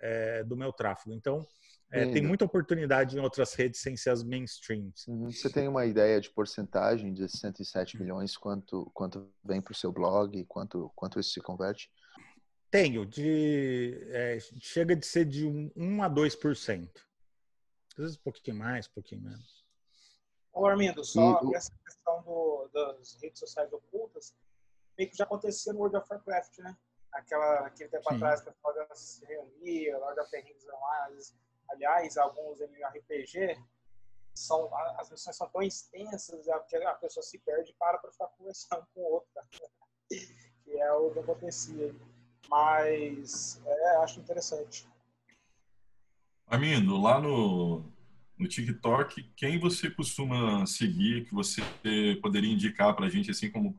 [0.00, 1.14] é, do meu tráfego.
[1.14, 1.46] Então,
[1.90, 5.06] é, tem muita oportunidade em outras redes sem ser as mainstreams.
[5.06, 5.30] Uhum.
[5.30, 8.00] Você tem uma ideia de porcentagem de 107 hum.
[8.00, 11.90] milhões, quanto, quanto vem para o seu blog, quanto, quanto isso se converte?
[12.70, 16.90] Tenho, de, é, chega de ser de 1, 1 a 2%.
[17.92, 19.64] Às vezes um pouquinho mais, um pouquinho menos.
[20.52, 24.34] Ô Armindo, só e, essa questão do, das redes sociais ocultas,
[24.98, 26.76] meio que já acontecia no World of Warcraft, né?
[27.12, 28.16] Aquela, aquele tempo Sim.
[28.16, 30.66] atrás que a pessoa se reunia, Lord of the Rings
[31.70, 33.58] aliás, alguns MMORPG,
[34.34, 38.28] são, as missões são tão extensas que a pessoa se perde e para para ficar
[38.28, 39.28] conversando com o outro,
[40.64, 41.94] que é o que acontecia.
[42.48, 44.88] Mas é, acho interessante.
[46.46, 47.84] Armindo, lá no,
[48.38, 51.60] no TikTok, quem você costuma seguir, que você
[52.22, 53.78] poderia indicar para a gente, assim, como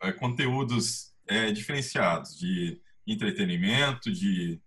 [0.00, 4.60] é, conteúdos é, diferenciados, de entretenimento, de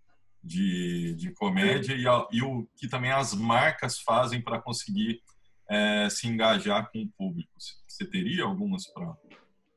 [0.44, 5.22] de, de comédia e, a, e, o que também as marcas fazem para conseguir
[5.70, 7.52] é, se engajar com o público.
[7.88, 9.16] Você teria algumas para.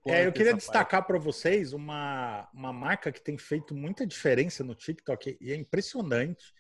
[0.07, 4.75] É, eu queria destacar para vocês uma, uma marca que tem feito muita diferença no
[4.75, 6.53] TikTok e é impressionante,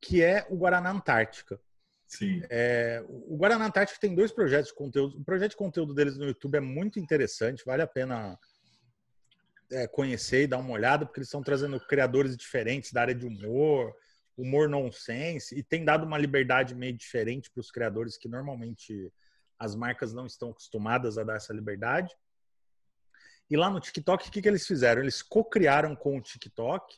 [0.00, 1.60] que é o Guaraná Antártica.
[2.06, 2.42] Sim.
[2.48, 5.18] É, o Guaraná Antártica tem dois projetos de conteúdo.
[5.18, 8.38] O projeto de conteúdo deles no YouTube é muito interessante, vale a pena
[9.70, 13.26] é, conhecer e dar uma olhada, porque eles estão trazendo criadores diferentes da área de
[13.26, 13.94] humor,
[14.36, 19.12] humor nonsense, e tem dado uma liberdade meio diferente para os criadores que normalmente
[19.58, 22.14] as marcas não estão acostumadas a dar essa liberdade.
[23.48, 25.02] E lá no TikTok, o que, que eles fizeram?
[25.02, 26.96] Eles co-criaram com o TikTok.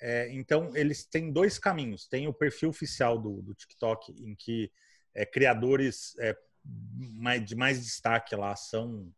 [0.00, 2.06] É, então, eles têm dois caminhos.
[2.06, 4.72] Tem o perfil oficial do, do TikTok, em que
[5.14, 9.12] é, criadores é, mais, de mais destaque lá são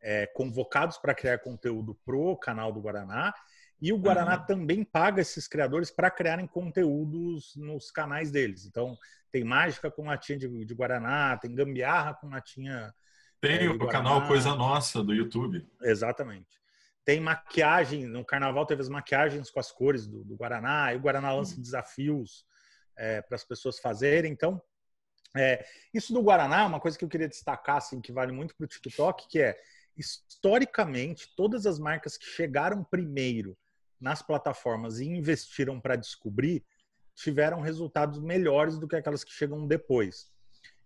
[0.00, 3.32] é, convocados para criar conteúdo pro canal do Guaraná.
[3.80, 4.46] E o Guaraná uhum.
[4.46, 8.66] também paga esses criadores para criarem conteúdos nos canais deles.
[8.66, 8.96] Então,
[9.30, 12.92] tem mágica com latinha de, de Guaraná, tem gambiarra com latinha.
[13.40, 13.92] Tem é, o Guaraná.
[13.92, 15.64] canal Coisa Nossa do YouTube.
[15.82, 16.58] Exatamente.
[17.04, 21.00] Tem maquiagem, no carnaval teve as maquiagens com as cores do, do Guaraná, e o
[21.00, 21.62] Guaraná lança uhum.
[21.62, 22.44] desafios
[22.96, 24.32] é, para as pessoas fazerem.
[24.32, 24.60] Então,
[25.36, 28.56] é, isso do Guaraná é uma coisa que eu queria destacar, assim, que vale muito
[28.56, 29.58] para o TikTok, que é
[29.98, 33.56] historicamente, todas as marcas que chegaram primeiro
[34.00, 36.64] nas plataformas e investiram para descobrir
[37.14, 40.30] tiveram resultados melhores do que aquelas que chegam depois.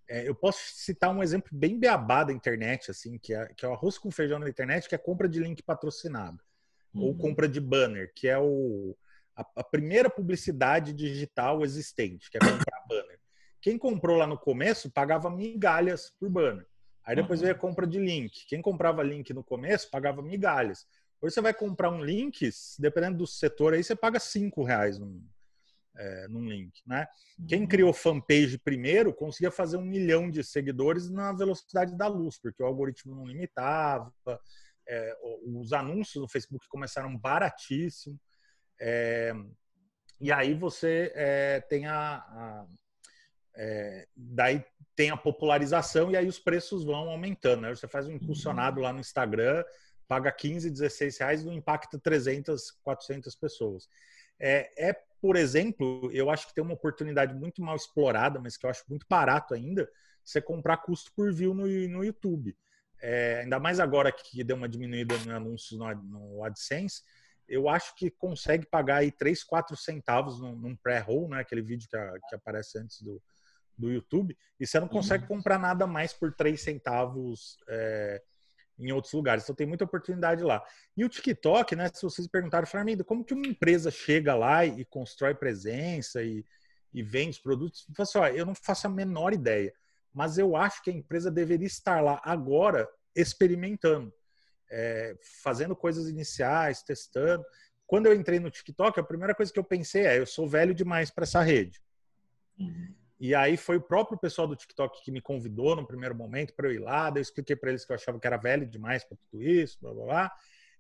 [0.09, 3.68] É, eu posso citar um exemplo bem beabá da internet, assim, que é, que é
[3.68, 6.42] o arroz com feijão na internet, que é compra de link patrocinado.
[6.94, 7.03] Uhum.
[7.03, 8.96] Ou compra de banner, que é o,
[9.37, 13.20] a, a, primeira publicidade digital existente, que é comprar banner.
[13.61, 16.66] Quem comprou lá no começo pagava migalhas por banner.
[17.05, 17.45] Aí depois uhum.
[17.47, 18.47] veio a compra de link.
[18.47, 20.87] Quem comprava link no começo pagava migalhas.
[21.21, 25.25] Hoje você vai comprar um link, dependendo do setor aí, você paga cinco reais num,
[25.97, 27.07] é, num link, né?
[27.49, 27.69] Quem uhum.
[27.69, 32.67] criou fanpage primeiro conseguia fazer um milhão de seguidores na velocidade da luz, porque o
[32.67, 34.12] algoritmo não limitava,
[34.88, 38.19] é, os anúncios no Facebook começaram baratíssimo,
[38.81, 39.33] é,
[40.21, 42.67] e aí você é, tem a, a
[43.55, 47.62] é, daí tem a popularização e aí os preços vão aumentando.
[47.62, 47.75] Né?
[47.75, 49.65] Você faz um impulsionado lá no Instagram,
[50.07, 53.88] paga 15, 16 reais e não impacta 300, 400 pessoas.
[54.38, 58.67] É, é, por exemplo, eu acho que tem uma oportunidade muito mal explorada, mas que
[58.67, 59.88] eu acho muito barato ainda,
[60.25, 62.57] você comprar custo por view no, no YouTube.
[63.01, 67.03] É, ainda mais agora que deu uma diminuída no anúncios no, no AdSense,
[67.49, 71.41] eu acho que consegue pagar aí 3, 4 centavos num, num pré-roll, né?
[71.41, 73.21] aquele vídeo que, a, que aparece antes do,
[73.77, 75.37] do YouTube e você não consegue uhum.
[75.37, 78.23] comprar nada mais por 3 centavos é,
[78.79, 79.45] em outros lugares.
[79.45, 80.63] Então tem muita oportunidade lá.
[80.97, 81.91] E o TikTok, né?
[81.93, 86.45] Se vocês perguntaram, Flamengo, como que uma empresa chega lá e, constrói presença e,
[86.93, 87.87] e vende produtos?
[87.97, 89.73] Eu, assim, ó, eu não faço a menor ideia,
[90.13, 94.13] mas eu acho que a empresa deveria estar lá agora experimentando,
[94.71, 97.45] é, fazendo coisas iniciais, testando.
[97.87, 100.75] Quando eu entrei no TikTok, a primeira coisa que eu pensei é: eu sou velho
[100.75, 101.81] demais para essa rede.
[102.59, 102.95] Uhum.
[103.23, 106.67] E aí foi o próprio pessoal do TikTok que me convidou no primeiro momento para
[106.67, 107.09] eu ir lá.
[107.09, 109.79] Daí eu expliquei para eles que eu achava que era velho demais para tudo isso,
[109.81, 110.33] blá blá blá.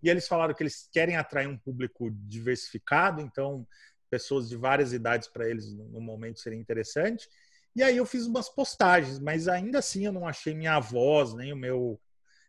[0.02, 3.64] E eles falaram que eles querem atrair um público diversificado, então
[4.10, 7.28] pessoas de várias idades para eles no momento seria interessante.
[7.76, 11.52] E aí eu fiz umas postagens, mas ainda assim eu não achei minha voz, nem
[11.52, 12.00] o meu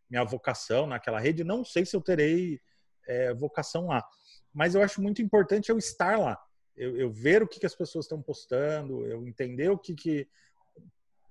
[0.09, 1.43] minha vocação naquela rede.
[1.43, 2.59] Não sei se eu terei
[3.07, 4.03] é, vocação lá,
[4.51, 6.35] mas eu acho muito importante eu estar lá
[6.75, 10.27] eu, eu ver o que, que as pessoas estão postando, eu entender o que, que,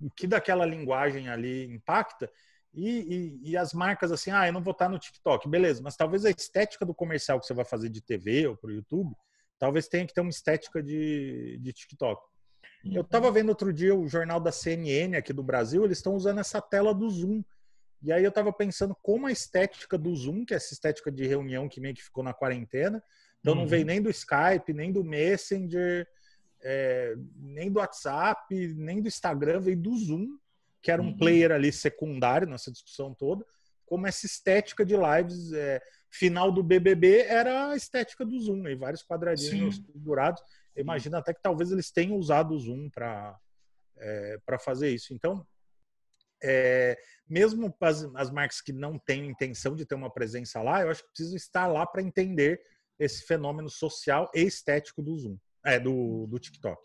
[0.01, 2.31] o que daquela linguagem ali impacta.
[2.75, 5.95] E, e, e, as marcas assim, ah, eu não vou estar no TikTok, beleza, mas
[5.95, 9.15] talvez a estética do comercial que você vai fazer de TV ou para o YouTube,
[9.59, 12.23] talvez tenha que ter uma estética de, de TikTok.
[12.85, 16.41] Eu estava vendo outro dia o jornal da CNN aqui do Brasil, eles estão usando
[16.41, 17.45] essa tela do Zoom.
[18.03, 21.25] E aí eu estava pensando como a estética do Zoom, que é essa estética de
[21.27, 23.03] reunião que meio que ficou na quarentena,
[23.43, 23.61] então uhum.
[23.61, 26.09] não veio nem do Skype, nem do Messenger,
[26.63, 30.39] é, nem do WhatsApp, nem do Instagram, veio do Zoom,
[30.81, 31.17] que era um uhum.
[31.17, 33.45] player ali secundário nessa discussão toda,
[33.85, 35.53] como essa estética de lives.
[35.53, 40.43] É, final do BBB era a estética do Zoom, e vários quadradinhos pendurados.
[40.77, 43.39] Imagina até que talvez eles tenham usado o Zoom para
[43.99, 45.15] é, para fazer isso.
[45.15, 45.47] Então,
[46.43, 50.91] é, mesmo as, as marcas que não têm intenção de ter uma presença lá, eu
[50.91, 52.61] acho que precisam estar lá para entender
[53.03, 56.81] esse fenômeno social e estético do Zoom, é, do, do TikTok.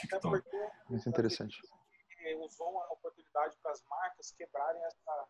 [0.00, 0.44] TikTok.
[0.88, 1.60] Muito interessante.
[2.38, 5.28] O Zoom é uma oportunidade para as marcas quebrarem essa,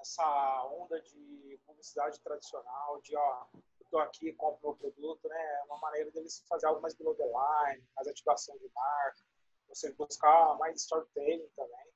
[0.00, 3.46] essa onda de publicidade tradicional, de ó,
[3.90, 5.60] tô aqui, compro meu produto, né?
[5.60, 9.22] É uma maneira deles fazer algo mais below the line, mais ativação de marca,
[9.68, 11.92] você buscar mais storytelling também,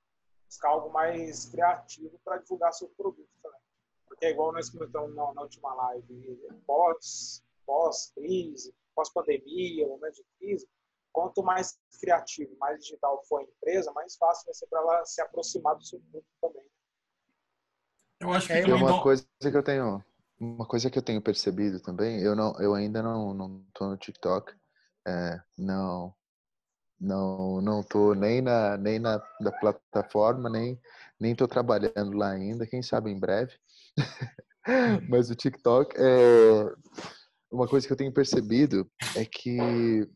[0.46, 3.60] buscar algo mais criativo para divulgar seu produto também.
[4.06, 10.68] Porque é igual nós comentamos na, na última live, pós pós-crise, pós-pandemia, momento de crise,
[11.12, 15.20] quanto mais criativo, mais digital for a empresa, mais fácil vai ser para ela se
[15.20, 16.66] aproximar do seu público também.
[18.20, 19.02] Eu acho que é uma não...
[19.02, 20.04] coisa que eu tenho,
[20.38, 23.96] uma coisa que eu tenho percebido também, eu não, eu ainda não não tô no
[23.96, 24.52] TikTok,
[25.06, 26.14] é, não
[27.00, 30.80] não não tô nem na nem na da plataforma nem
[31.20, 33.52] nem tô trabalhando lá ainda quem sabe em breve
[35.08, 36.72] mas o TikTok é
[37.54, 40.08] uma coisa que eu tenho percebido é que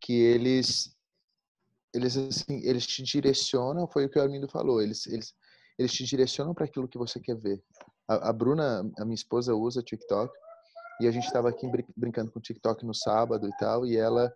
[0.00, 0.96] que eles
[1.94, 5.34] eles assim eles te direcionam foi o que o Armindo falou eles eles
[5.78, 7.62] eles te direcionam para aquilo que você quer ver.
[8.06, 10.30] A, a, Bruna a minha esposa usa TikTok
[11.00, 14.32] e a gente estava aqui brincando com TikTok no sábado e tal e ela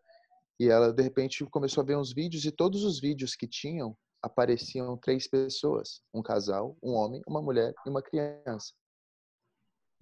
[0.59, 3.97] e ela de repente começou a ver uns vídeos e todos os vídeos que tinham
[4.23, 8.73] apareciam três pessoas um casal um homem uma mulher e uma criança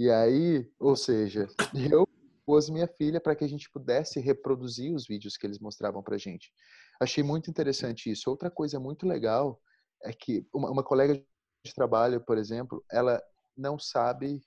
[0.02, 1.46] e aí, ou seja,
[1.96, 2.08] eu
[2.44, 6.18] pus minha filha para que a gente pudesse reproduzir os vídeos que eles mostravam para
[6.18, 6.52] gente.
[7.00, 8.28] Achei muito interessante isso.
[8.28, 9.62] Outra coisa muito legal
[10.02, 13.22] é que uma, uma colega de trabalho, por exemplo, ela
[13.56, 14.42] não sabe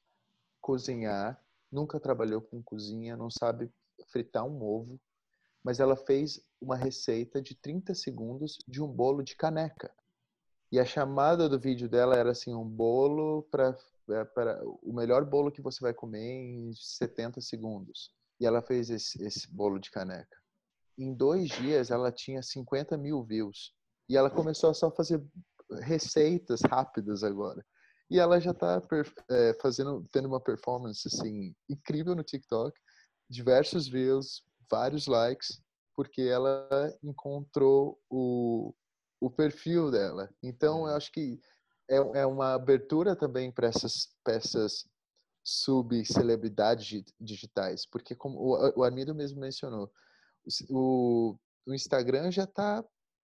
[0.59, 1.41] cozinhar,
[1.71, 3.71] nunca trabalhou com cozinha, não sabe
[4.11, 4.99] fritar um ovo,
[5.63, 9.89] mas ela fez uma receita de 30 segundos de um bolo de caneca.
[10.69, 13.73] E a chamada do vídeo dela era assim, um bolo para
[14.33, 18.11] para o melhor bolo que você vai comer em 70 segundos.
[18.39, 20.37] E ela fez esse, esse bolo de caneca.
[20.97, 23.73] Em dois dias, ela tinha 50 mil views.
[24.09, 25.23] E ela começou a só fazer
[25.81, 27.65] receitas rápidas agora.
[28.09, 28.81] E ela já está
[29.29, 32.77] é, fazendo, tendo uma performance assim incrível no TikTok,
[33.30, 35.59] diversos views, vários likes,
[35.95, 36.67] porque ela
[37.01, 38.73] encontrou o,
[39.19, 40.30] o perfil dela.
[40.43, 41.39] Então, eu acho que
[41.89, 44.88] é, é uma abertura também para essas peças
[45.43, 49.91] sub-celebridades digitais, porque como o, o Armindo mesmo mencionou,
[50.69, 52.83] o, o Instagram já está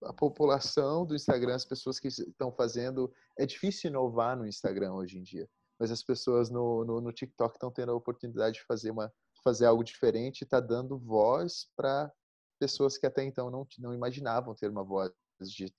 [0.03, 5.19] a população do Instagram, as pessoas que estão fazendo, é difícil inovar no Instagram hoje
[5.19, 5.49] em dia,
[5.79, 9.65] mas as pessoas no, no, no TikTok estão tendo a oportunidade de fazer uma fazer
[9.65, 12.13] algo diferente, está dando voz para
[12.59, 15.11] pessoas que até então não, não imaginavam ter uma voz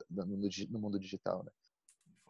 [0.10, 1.52] no, no mundo digital, né?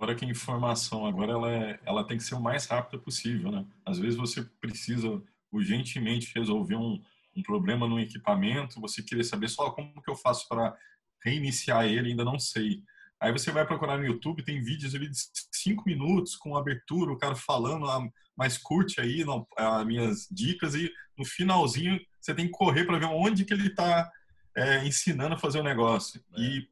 [0.02, 3.52] Fora que a informação agora ela, é, ela tem que ser o mais rápida possível,
[3.52, 3.64] né?
[3.86, 5.22] Às vezes você precisa
[5.52, 7.00] urgentemente resolver um,
[7.38, 10.76] um problema no equipamento, você querer saber só como que eu faço para
[11.24, 12.82] reiniciar ele, ainda não sei.
[13.20, 15.20] Aí você vai procurar no YouTube, tem vídeos ali de
[15.52, 18.04] cinco minutos com abertura, o cara falando, ah,
[18.36, 22.98] mas curte aí não, as minhas dicas e no finalzinho você tem que correr para
[22.98, 24.12] ver onde que ele está
[24.58, 26.20] é, ensinando a fazer o negócio.
[26.36, 26.42] É.
[26.42, 26.68] E,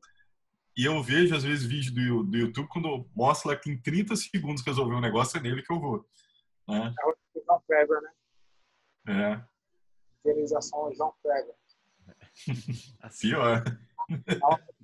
[0.80, 4.64] e eu vejo às vezes vídeo do, do YouTube quando mostra que em 30 segundos
[4.66, 6.08] resolver um negócio, é nele que eu vou.
[6.66, 6.96] Né?
[6.98, 7.16] É o
[7.46, 8.12] João Kleber, né?
[9.06, 9.46] É.
[10.24, 11.54] Realização João Kleber.
[13.02, 13.62] Assim, Pior.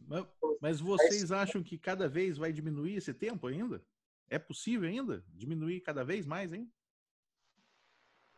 [0.06, 0.26] Mas,
[0.62, 3.82] mas vocês acham que cada vez vai diminuir esse tempo ainda?
[4.30, 6.70] É possível ainda diminuir cada vez mais, hein?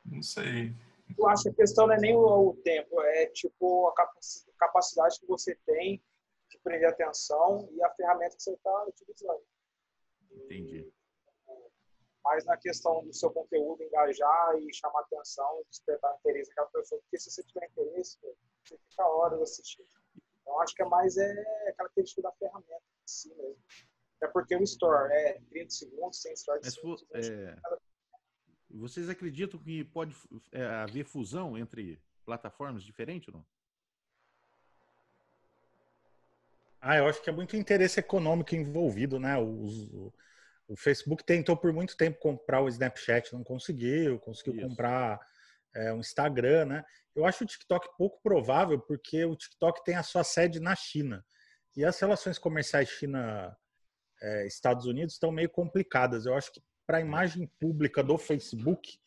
[0.06, 0.76] Não sei.
[1.18, 3.94] Eu acho que a questão não é nem o, tempo, é tipo a
[4.60, 6.04] capacidade que você tem
[6.58, 9.44] de prender atenção e a ferramenta que você está utilizando.
[10.32, 10.92] Entendi.
[12.24, 17.18] mais na questão do seu conteúdo engajar e chamar atenção, despertar interesse naquela pessoa, porque
[17.18, 19.88] se você tiver interesse, você fica horas assistindo.
[20.42, 23.64] Então, acho que é mais é característica da ferramenta em si mesmo.
[24.22, 26.68] É porque o store é 30 segundos, sem store de
[27.14, 27.56] Mas, é...
[28.70, 30.16] Vocês acreditam que pode
[30.52, 33.46] é, haver fusão entre plataformas diferentes ou não?
[36.88, 39.38] Ah, eu acho que é muito interesse econômico envolvido, né?
[39.38, 40.14] O,
[40.70, 44.70] o Facebook tentou por muito tempo comprar o Snapchat, não conseguiu, conseguiu Isso.
[44.70, 45.20] comprar
[45.76, 46.86] é, um Instagram, né?
[47.14, 51.26] Eu acho o TikTok pouco provável, porque o TikTok tem a sua sede na China.
[51.76, 56.26] E as relações comerciais China-Estados é, Unidos estão meio complicadas.
[56.26, 58.98] Eu acho que para a imagem pública do Facebook,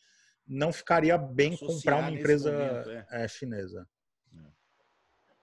[0.46, 3.06] não ficaria bem Associar comprar uma empresa momento, é.
[3.10, 3.88] É, chinesa.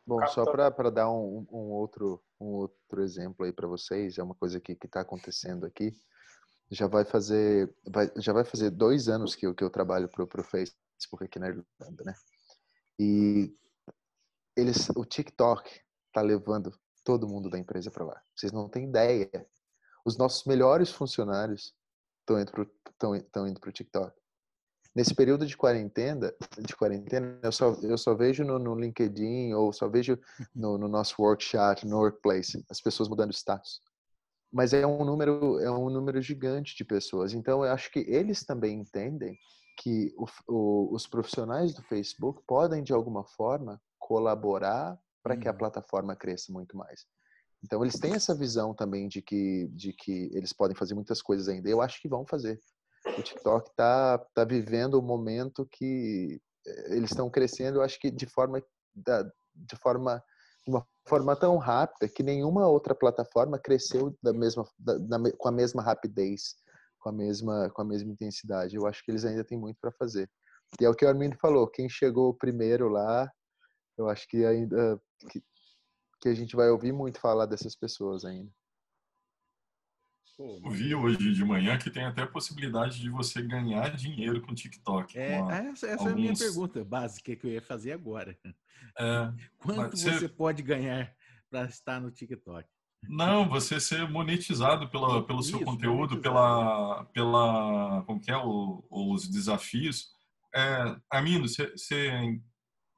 [0.08, 4.36] Bom, só para dar um, um, outro, um outro exemplo aí para vocês, é uma
[4.36, 5.92] coisa que está acontecendo aqui.
[6.72, 10.24] Já vai fazer, vai, já vai fazer dois anos que eu, que eu trabalho para
[10.24, 12.14] o Facebook aqui na Irlanda, né?
[12.98, 13.54] E
[14.56, 15.70] eles, o TikTok
[16.08, 16.72] está levando
[17.04, 18.22] todo mundo da empresa para lá.
[18.34, 19.30] Vocês não têm ideia.
[20.06, 21.76] Os nossos melhores funcionários
[22.22, 24.16] estão indo para o TikTok.
[24.98, 29.72] Nesse período de quarentena, de quarentena eu, só, eu só vejo no, no LinkedIn ou
[29.72, 30.18] só vejo
[30.56, 33.80] no, no nosso workshop, no workplace, as pessoas mudando status.
[34.52, 37.32] Mas é um número é um número gigante de pessoas.
[37.32, 39.38] Então eu acho que eles também entendem
[39.80, 45.52] que o, o, os profissionais do Facebook podem, de alguma forma, colaborar para que a
[45.52, 45.60] uhum.
[45.60, 47.06] plataforma cresça muito mais.
[47.64, 51.48] Então, eles têm essa visão também de que, de que eles podem fazer muitas coisas
[51.48, 51.70] ainda.
[51.70, 52.60] Eu acho que vão fazer.
[53.18, 58.10] O TikTok está tá vivendo um momento que eh, eles estão crescendo, eu acho que
[58.10, 58.62] de forma,
[58.96, 60.24] de forma
[60.68, 65.52] uma forma tão rápida que nenhuma outra plataforma cresceu da mesma, da, da, com a
[65.52, 66.56] mesma rapidez
[67.00, 68.76] com a mesma com a mesma intensidade.
[68.76, 70.30] Eu acho que eles ainda têm muito para fazer.
[70.80, 73.32] E é o que o Armindo falou, quem chegou primeiro lá,
[73.98, 75.00] eu acho que ainda
[75.30, 75.42] que,
[76.22, 78.52] que a gente vai ouvir muito falar dessas pessoas ainda.
[80.40, 84.52] Eu vi hoje de manhã que tem até a possibilidade de você ganhar dinheiro com
[84.52, 85.18] o TikTok.
[85.18, 86.10] É, com a, essa, essa alguns...
[86.10, 88.38] é a minha pergunta básica que eu ia fazer agora.
[89.00, 90.12] É, Quanto você...
[90.12, 91.12] você pode ganhar
[91.50, 92.70] para estar no TikTok?
[93.10, 98.84] Não, você ser monetizado pela, pelo seu Isso, conteúdo, pela, pela, como que é, o,
[98.90, 100.10] os desafios.
[100.54, 100.96] É,
[101.42, 102.40] você, você,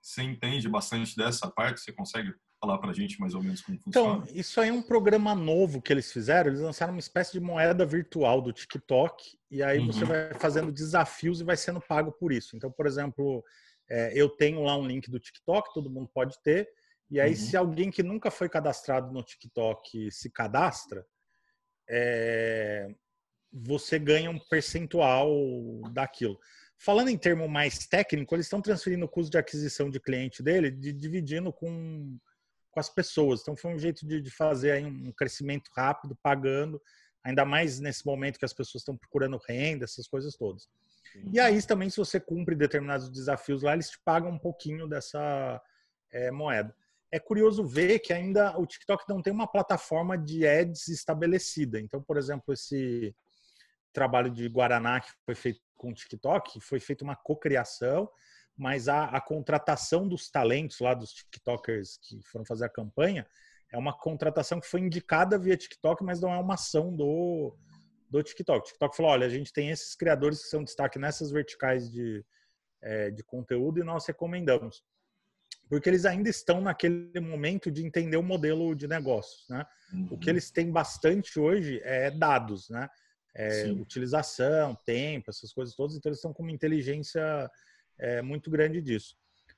[0.01, 1.79] você entende bastante dessa parte?
[1.79, 4.23] Você consegue falar para a gente mais ou menos como funciona?
[4.23, 6.49] Então, isso aí é um programa novo que eles fizeram.
[6.49, 9.87] Eles lançaram uma espécie de moeda virtual do TikTok e aí uhum.
[9.87, 12.55] você vai fazendo desafios e vai sendo pago por isso.
[12.55, 13.43] Então, por exemplo,
[13.89, 16.69] é, eu tenho lá um link do TikTok, todo mundo pode ter.
[17.09, 17.37] E aí, uhum.
[17.37, 21.05] se alguém que nunca foi cadastrado no TikTok se cadastra,
[21.89, 22.87] é,
[23.51, 25.31] você ganha um percentual
[25.91, 26.37] daquilo.
[26.77, 30.71] Falando em termo mais técnico, eles estão transferindo o custo de aquisição de cliente dele,
[30.71, 32.17] de, dividindo com,
[32.71, 33.41] com as pessoas.
[33.41, 36.81] Então, foi um jeito de, de fazer aí um crescimento rápido, pagando,
[37.23, 40.67] ainda mais nesse momento que as pessoas estão procurando renda, essas coisas todas.
[41.11, 41.29] Sim.
[41.33, 45.61] E aí, também, se você cumpre determinados desafios lá, eles te pagam um pouquinho dessa
[46.11, 46.73] é, moeda
[47.11, 51.79] é curioso ver que ainda o TikTok não tem uma plataforma de ads estabelecida.
[51.79, 53.15] Então, por exemplo, esse
[53.91, 58.09] trabalho de Guaraná que foi feito com o TikTok, foi feita uma cocriação,
[58.59, 63.25] mas a, a, contratação dos talentos lá dos TikTokers que foram fazer a campanha
[63.71, 67.55] é uma contratação que foi indicada via TikTok, mas não é uma ação do,
[68.09, 68.59] do TikTok.
[68.59, 72.25] O TikTok falou: olha, a gente tem esses criadores que são destaque nessas verticais de,
[72.81, 74.83] é, de conteúdo e nós recomendamos
[75.69, 79.63] porque eles ainda estão naquele momento de entender o modelo de negócios, né?
[79.93, 80.07] Uhum.
[80.11, 80.33] O que uhum.
[80.33, 82.89] eles têm bastante hoje é dados, né?
[83.35, 85.95] É, utilização, tempo, essas coisas todas.
[85.95, 87.49] Então eles estão com uma inteligência
[87.99, 89.15] é, muito grande disso.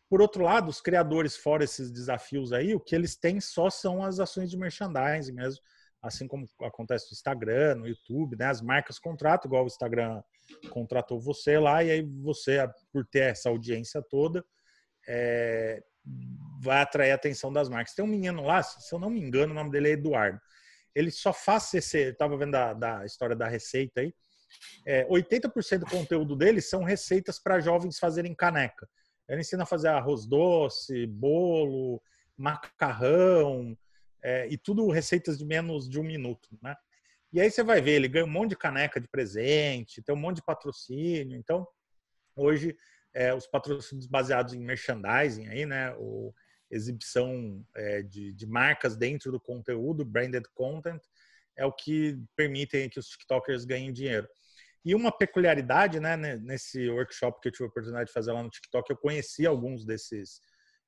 [0.09, 4.03] Por outro lado, os criadores, fora esses desafios aí, o que eles têm só são
[4.03, 5.61] as ações de merchandising mesmo,
[6.01, 8.47] assim como acontece no Instagram, no YouTube, né?
[8.47, 10.21] As marcas contratam, igual o Instagram
[10.69, 14.43] contratou você lá, e aí você, por ter essa audiência toda,
[15.07, 15.81] é,
[16.59, 17.93] vai atrair a atenção das marcas.
[17.93, 20.39] Tem um menino lá, se eu não me engano, o nome dele é Eduardo.
[20.93, 22.15] Ele só faz esse.
[22.19, 24.13] Eu vendo a, da história da receita aí.
[24.85, 28.87] É, 80% do conteúdo dele são receitas para jovens fazerem caneca.
[29.27, 32.01] Ele ensina a fazer arroz doce, bolo,
[32.37, 33.77] macarrão,
[34.23, 36.75] é, e tudo receitas de menos de um minuto, né?
[37.33, 40.19] E aí você vai ver, ele ganha um monte de caneca de presente, tem um
[40.19, 41.37] monte de patrocínio.
[41.37, 41.65] Então,
[42.35, 42.75] hoje
[43.13, 45.95] é, os patrocínios baseados em merchandising aí, né?
[45.97, 46.33] O,
[46.71, 51.01] exibição é, de, de, marcas dentro do conteúdo, branded content,
[51.55, 54.27] é o que permitem que os TikTokers ganhem dinheiro.
[54.84, 58.49] E uma peculiaridade, né, nesse workshop que eu tive a oportunidade de fazer lá no
[58.49, 60.41] TikTok, eu conheci alguns desses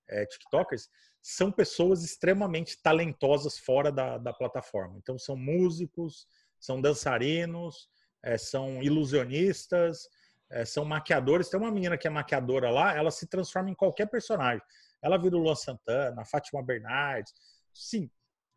[0.09, 0.89] é, TikTokers,
[1.21, 4.97] são pessoas extremamente talentosas fora da, da plataforma.
[4.97, 6.27] Então, são músicos,
[6.59, 7.87] são dançarinos,
[8.23, 10.07] é, são ilusionistas,
[10.51, 11.49] é, são maquiadores.
[11.49, 14.63] Tem uma menina que é maquiadora lá, ela se transforma em qualquer personagem.
[15.01, 17.33] Ela vira o Luan Santana, a Fátima Bernardes.
[17.73, 18.09] Sim,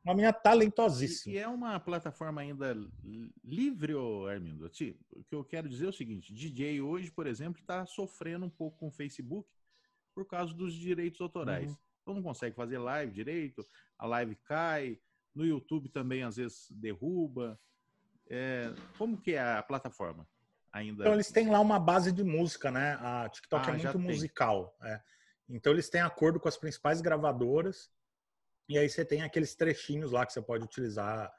[0.06, 1.34] uma menina talentosíssima.
[1.34, 2.76] E, e é uma plataforma ainda
[3.44, 3.94] livre,
[4.30, 4.66] Armindo?
[4.66, 4.96] O que
[5.32, 8.88] eu quero dizer é o seguinte: DJ hoje, por exemplo, está sofrendo um pouco com
[8.88, 9.48] o Facebook
[10.14, 11.70] por causa dos direitos autorais.
[11.70, 11.76] Uhum.
[12.02, 13.66] Então não consegue fazer live direito,
[13.98, 14.98] a live cai,
[15.34, 17.58] no YouTube também às vezes derruba.
[18.28, 20.26] É, como que é a plataforma?
[20.76, 21.02] ainda.
[21.02, 22.98] Então eles têm lá uma base de música, né?
[23.00, 24.76] A TikTok ah, é muito musical.
[24.82, 25.00] É.
[25.48, 27.90] Então eles têm acordo com as principais gravadoras
[28.68, 31.32] e aí você tem aqueles trechinhos lá que você pode utilizar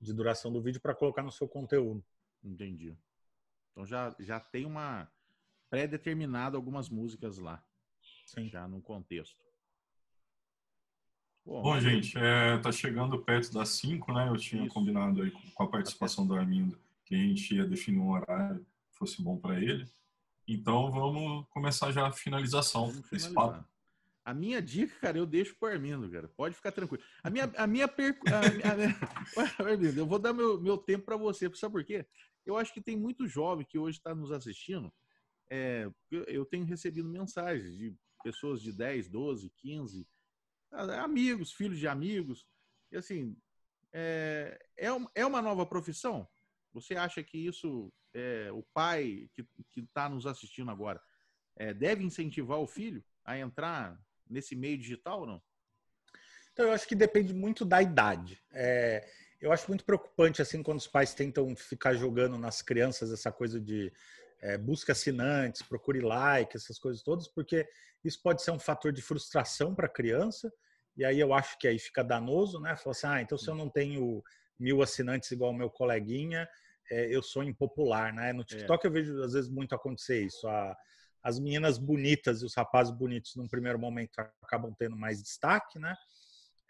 [0.00, 2.04] de duração do vídeo para colocar no seu conteúdo.
[2.42, 2.96] Entendi.
[3.72, 5.10] Então já, já tem uma
[5.70, 7.64] pré-determinada algumas músicas lá.
[8.26, 8.48] Sim.
[8.48, 9.42] Já no contexto.
[11.44, 14.28] Bom, Bom gente, é, tá chegando perto das 5, né?
[14.28, 14.72] Eu tinha Isso.
[14.72, 19.22] combinado aí com a participação do Armindo que a gente ia definir um horário fosse
[19.22, 19.86] bom para ele.
[20.46, 23.64] Então vamos começar já a finalização desse papo.
[24.24, 26.28] A minha dica, cara, eu deixo pro Armindo, cara.
[26.28, 27.04] Pode ficar tranquilo.
[27.22, 28.18] A minha, a minha, per...
[28.26, 31.50] a, a, Armindo, eu vou dar meu, meu tempo para você.
[31.54, 32.06] Sabe por quê?
[32.46, 34.92] Eu acho que tem muito jovem que hoje está nos assistindo.
[35.50, 40.06] É, eu tenho recebido mensagens de pessoas de 10, 12, 15,
[41.02, 42.46] amigos, filhos de amigos.
[42.90, 43.36] E assim,
[43.92, 46.26] é, é, é uma nova profissão?
[46.72, 49.46] Você acha que isso é, o pai que
[49.80, 51.00] está nos assistindo agora
[51.56, 53.98] é, deve incentivar o filho a entrar
[54.28, 55.42] nesse meio digital ou não?
[56.52, 58.40] Então, eu acho que depende muito da idade.
[58.52, 59.06] É,
[59.40, 63.60] eu acho muito preocupante assim quando os pais tentam ficar jogando nas crianças essa coisa
[63.60, 63.92] de
[64.40, 67.68] é, busca assinantes, procure like, essas coisas todas, porque
[68.04, 70.52] isso pode ser um fator de frustração para a criança.
[70.96, 72.76] E aí eu acho que aí fica danoso, né?
[72.76, 74.22] Falar assim, ah, então se eu não tenho
[74.58, 76.48] mil assinantes igual o meu coleguinha,
[76.90, 78.32] é, eu sou impopular, né?
[78.32, 78.44] No é.
[78.44, 78.88] TikTok é.
[78.88, 80.46] eu vejo às vezes muito acontecer isso.
[80.46, 80.76] A,
[81.24, 85.96] as meninas bonitas e os rapazes bonitos, num primeiro momento, acabam tendo mais destaque, né?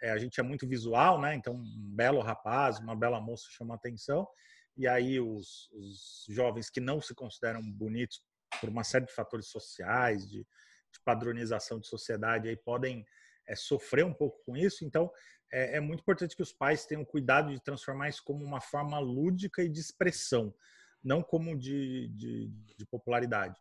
[0.00, 1.34] É, a gente é muito visual, né?
[1.34, 4.28] Então, um belo rapaz, uma bela moça chama atenção.
[4.76, 8.22] E aí, os, os jovens que não se consideram bonitos
[8.60, 13.04] por uma série de fatores sociais, de, de padronização de sociedade, aí podem
[13.48, 14.84] é, sofrer um pouco com isso.
[14.84, 15.10] Então,
[15.52, 19.00] é, é, muito importante que os pais tenham cuidado de transformar isso como uma forma
[19.00, 20.54] lúdica e de expressão,
[21.02, 23.56] não como de, de, de popularidade.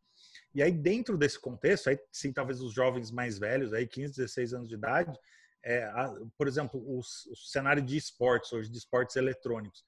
[0.54, 4.54] E aí, dentro desse contexto, aí sim, talvez os jovens mais velhos, aí 15, 16
[4.54, 5.18] anos de idade,
[5.64, 9.84] é, a, por exemplo, o, o cenário de esportes hoje, de esportes eletrônicos,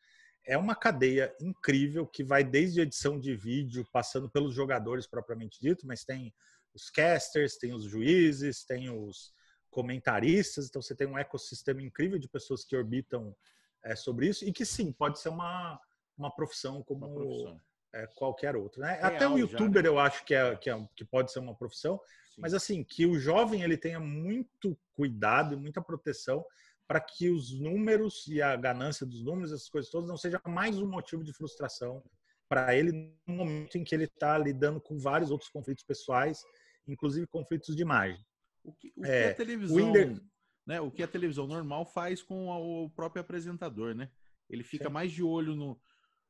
[0.48, 5.88] é uma cadeia incrível que vai desde edição de vídeo, passando pelos jogadores propriamente dito,
[5.88, 6.34] mas tem
[6.74, 9.34] os casters, tem os juízes, tem os,
[9.76, 13.36] comentaristas, então você tem um ecossistema incrível de pessoas que orbitam
[13.84, 15.78] é, sobre isso e que sim, pode ser uma,
[16.18, 17.62] uma profissão como uma profissão.
[17.96, 18.82] É, qualquer outra.
[18.82, 18.94] Né?
[18.96, 19.88] Real, Até o youtuber já, né?
[19.88, 21.98] eu acho que, é, que, é, que pode ser uma profissão,
[22.34, 22.42] sim.
[22.42, 26.46] mas assim, que o jovem ele tenha muito cuidado e muita proteção
[26.86, 30.78] para que os números e a ganância dos números, essas coisas todas, não seja mais
[30.78, 32.04] um motivo de frustração
[32.50, 36.44] para ele no momento em que ele está lidando com vários outros conflitos pessoais,
[36.86, 38.24] inclusive conflitos de imagem.
[38.62, 40.22] O que, o é, que a televisão, Winder...
[40.66, 40.82] né?
[40.82, 44.12] O que a televisão normal faz com o próprio apresentador, né?
[44.50, 44.94] Ele fica Sim.
[44.94, 45.80] mais de olho no,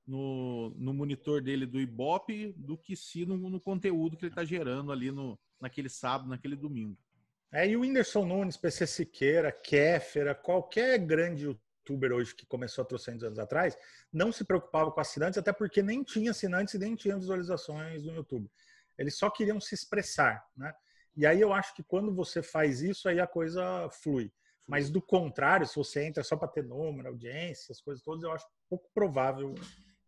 [0.08, 4.44] no, no, monitor dele do Ibope do que se no, no conteúdo que ele está
[4.44, 6.98] gerando ali no, naquele sábado, naquele domingo.
[7.52, 12.86] É, e o Whindersson Nunes, PC Siqueira, Kéfera, qualquer grande youtuber hoje que começou há
[12.86, 13.78] 300 anos atrás,
[14.12, 18.14] não se preocupava com assinantes, até porque nem tinha assinantes e nem tinha visualizações no
[18.14, 18.50] YouTube.
[18.98, 20.74] Eles só queriam se expressar, né?
[21.16, 24.32] E aí eu acho que quando você faz isso, aí a coisa flui.
[24.68, 28.32] Mas do contrário, se você entra só para ter número, audiência, essas coisas todas, eu
[28.32, 29.56] acho pouco provável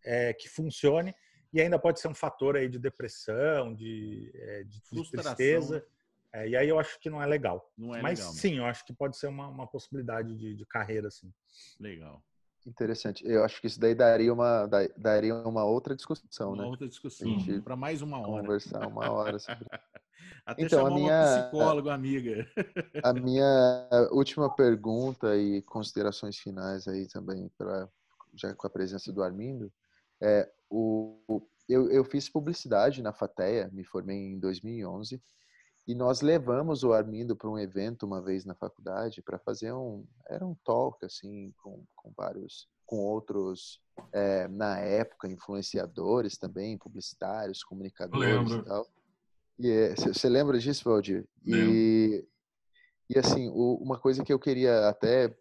[0.08, 1.14] é, que funcione.
[1.53, 5.86] E ainda pode ser um fator aí de depressão, de, é, de, de tristeza.
[6.34, 7.72] É, e aí eu acho que não é legal.
[7.78, 10.66] Não é Mas legal, sim, eu acho que pode ser uma, uma possibilidade de, de
[10.66, 11.32] carreira, assim.
[11.80, 12.22] Legal.
[12.66, 13.26] Interessante.
[13.26, 16.70] Eu acho que isso daí daria uma, daria uma outra discussão, uma né?
[16.70, 17.30] outra discussão.
[17.64, 18.41] Para mais uma hora.
[18.41, 19.66] Conversar uma hora sobre.
[20.45, 22.47] Até então, a minha, uma psicóloga, amiga.
[23.03, 27.88] A minha última pergunta e considerações finais aí também, pra,
[28.34, 29.72] já com a presença do Armindo,
[30.22, 35.22] é o, eu, eu fiz publicidade na FATEA, me formei em 2011,
[35.88, 40.05] e nós levamos o Armindo para um evento uma vez na faculdade para fazer um
[40.28, 47.63] era um talk assim com, com vários com outros é, na época influenciadores também publicitários
[47.63, 48.88] comunicadores e tal.
[49.59, 51.26] E você lembra disso Valdir?
[51.45, 52.28] E
[53.09, 55.34] e assim o, uma coisa que eu queria até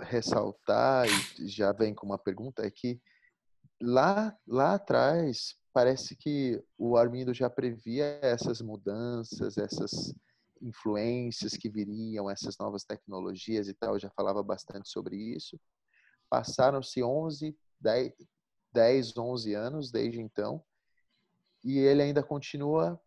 [0.00, 1.06] ressaltar
[1.38, 2.98] e já vem com uma pergunta é que
[3.80, 10.14] lá lá atrás parece que o Armindo já previa essas mudanças, essas
[10.62, 15.60] influências que viriam, essas novas tecnologias e tal, já falava bastante sobre isso.
[16.30, 18.12] Passaram-se 11, 10,
[18.72, 20.64] 10, 11 anos desde então,
[21.62, 22.98] e ele ainda continua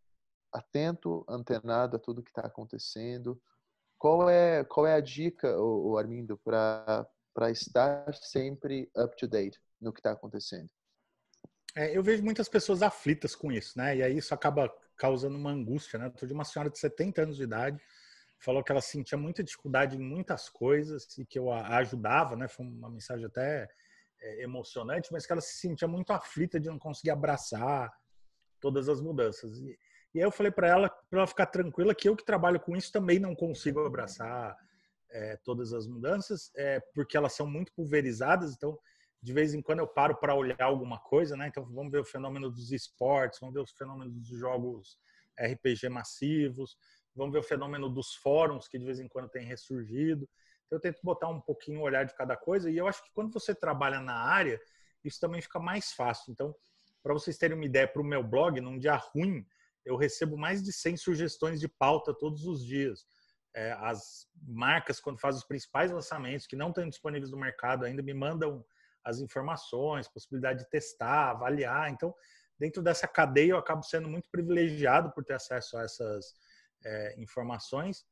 [0.51, 3.41] atento, antenado a tudo que está acontecendo.
[3.97, 7.07] Qual é, qual é a dica, o, Armindo, para
[7.49, 10.69] estar sempre up to date no que está acontecendo?
[11.75, 13.97] É, eu vejo muitas pessoas aflitas com isso, né?
[13.97, 16.11] E aí isso acaba causando uma angústia, né?
[16.21, 17.81] Eu de uma senhora de 70 anos de idade,
[18.39, 22.47] falou que ela sentia muita dificuldade em muitas coisas e que eu a ajudava, né?
[22.47, 23.69] Foi uma mensagem até
[24.21, 27.91] é, emocionante, mas que ela se sentia muito aflita de não conseguir abraçar
[28.59, 29.59] todas as mudanças.
[29.59, 29.77] E,
[30.13, 32.75] e aí eu falei para ela, para ela ficar tranquila, que eu que trabalho com
[32.75, 34.57] isso também não consigo abraçar
[35.11, 38.77] é, todas as mudanças, é, porque elas são muito pulverizadas, então
[39.21, 41.47] de vez em quando eu paro para olhar alguma coisa, né?
[41.47, 44.97] Então vamos ver o fenômeno dos esportes, vamos ver os fenômenos dos jogos
[45.39, 46.77] RPG massivos,
[47.15, 50.27] vamos ver o fenômeno dos fóruns que de vez em quando tem ressurgido.
[50.65, 53.11] Então eu tento botar um pouquinho o olhar de cada coisa e eu acho que
[53.13, 54.59] quando você trabalha na área,
[55.03, 56.31] isso também fica mais fácil.
[56.31, 56.55] Então,
[57.01, 59.45] para vocês terem uma ideia para o meu blog, num dia ruim,
[59.85, 63.05] eu recebo mais de 100 sugestões de pauta todos os dias.
[63.53, 68.03] É, as marcas, quando fazem os principais lançamentos que não estão disponíveis no mercado ainda,
[68.03, 68.63] me mandam
[69.03, 71.89] as informações, possibilidade de testar, avaliar.
[71.89, 72.13] Então,
[72.57, 76.33] dentro dessa cadeia, eu acabo sendo muito privilegiado por ter acesso a essas
[76.83, 78.05] é, informações.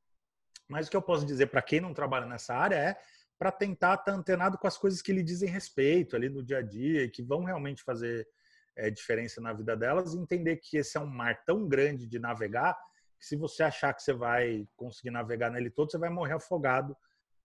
[0.67, 2.99] Mas o que eu posso dizer para quem não trabalha nessa área é
[3.37, 6.57] para tentar estar tá antenado com as coisas que lhe dizem respeito ali no dia
[6.57, 8.27] a dia e que vão realmente fazer
[8.75, 12.19] é, diferença na vida delas e entender que esse é um mar tão grande de
[12.19, 12.75] navegar
[13.19, 16.95] que se você achar que você vai conseguir navegar nele todo, você vai morrer afogado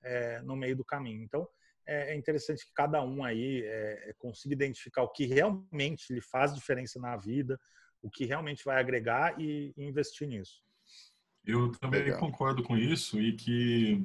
[0.02, 1.22] é, no meio do caminho.
[1.22, 1.48] Então,
[1.86, 6.20] é, é interessante que cada um aí é, é, consiga identificar o que realmente lhe
[6.20, 7.58] faz diferença na vida,
[8.00, 10.62] o que realmente vai agregar e, e investir nisso.
[11.44, 12.20] Eu também Legal.
[12.20, 14.04] concordo com isso e que,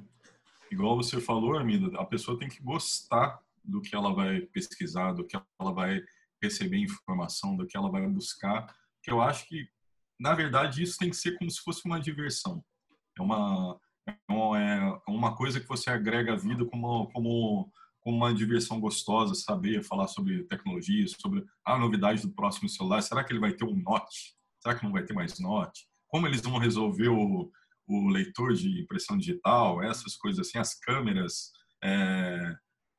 [0.71, 5.25] igual você falou, Arminda, a pessoa tem que gostar do que ela vai pesquisar, do
[5.25, 6.03] que ela vai
[6.41, 8.73] receber informação, do que ela vai buscar.
[9.03, 9.67] Que eu acho que,
[10.19, 12.63] na verdade, isso tem que ser como se fosse uma diversão.
[13.17, 18.33] É uma então, é uma coisa que você agrega à vida como, como, como uma
[18.33, 23.01] diversão gostosa, saber falar sobre tecnologia, sobre a novidade do próximo celular.
[23.01, 24.35] Será que ele vai ter um Note?
[24.61, 25.87] Será que não vai ter mais Note?
[26.07, 27.51] Como eles vão resolver o,
[27.87, 29.83] o leitor de impressão digital?
[29.83, 31.51] Essas coisas assim, as câmeras
[31.83, 32.55] é,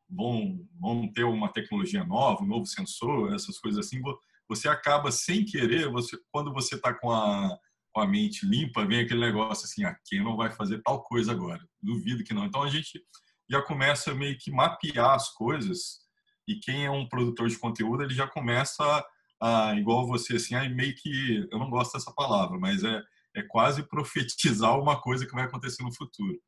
[0.08, 4.00] vão, vão ter uma tecnologia nova, um novo sensor, essas coisas assim.
[4.48, 7.58] Você acaba sem querer, você, quando você está com a
[7.92, 11.32] com a mente limpa, vem aquele negócio assim, ah, quem não vai fazer tal coisa
[11.32, 11.64] agora?
[11.82, 12.44] Duvido que não.
[12.44, 13.02] Então a gente
[13.48, 16.00] já começa meio que mapear as coisas
[16.46, 19.04] e quem é um produtor de conteúdo, ele já começa
[19.40, 23.02] a, igual você, assim, aí meio que, eu não gosto dessa palavra, mas é,
[23.36, 26.38] é quase profetizar uma coisa que vai acontecer no futuro.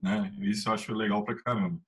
[0.00, 0.32] Né?
[0.42, 1.80] Isso eu acho legal pra caramba.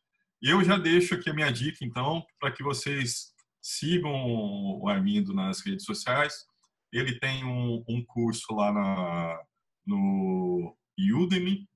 [0.42, 3.30] Eu já deixo aqui a minha dica, então, para que vocês
[3.62, 6.46] sigam o Armindo nas redes sociais.
[6.92, 9.42] Ele tem um, um curso lá na,
[9.86, 11.68] no Udemy.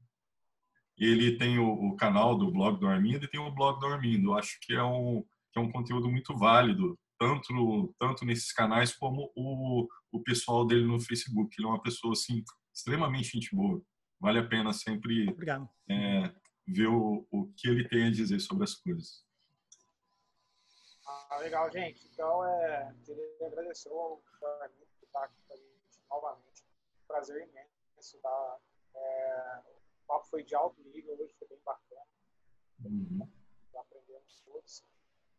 [0.97, 4.31] Ele tem o, o, canal do blog do Armindo e tem o blog do Armindo.
[4.31, 8.95] Eu acho que é um, que é um conteúdo muito válido, tanto, tanto nesses canais
[8.95, 11.55] como o, o pessoal dele no Facebook.
[11.57, 13.83] Ele é uma pessoa assim, extremamente gente boa.
[14.21, 15.27] Vale a pena sempre
[15.89, 16.33] é,
[16.67, 19.25] ver o, o que ele tem a dizer sobre as coisas.
[21.07, 22.09] Ah, legal, gente.
[22.13, 24.23] Então, é, queria agradecer ao
[25.15, 26.65] estar aqui com a gente novamente.
[27.07, 28.59] Prazer imenso tá?
[28.97, 29.63] É,
[30.03, 32.07] o papo foi de alto nível, hoje foi bem bacana.
[32.85, 33.29] Uhum.
[33.77, 34.85] Aprendemos todos.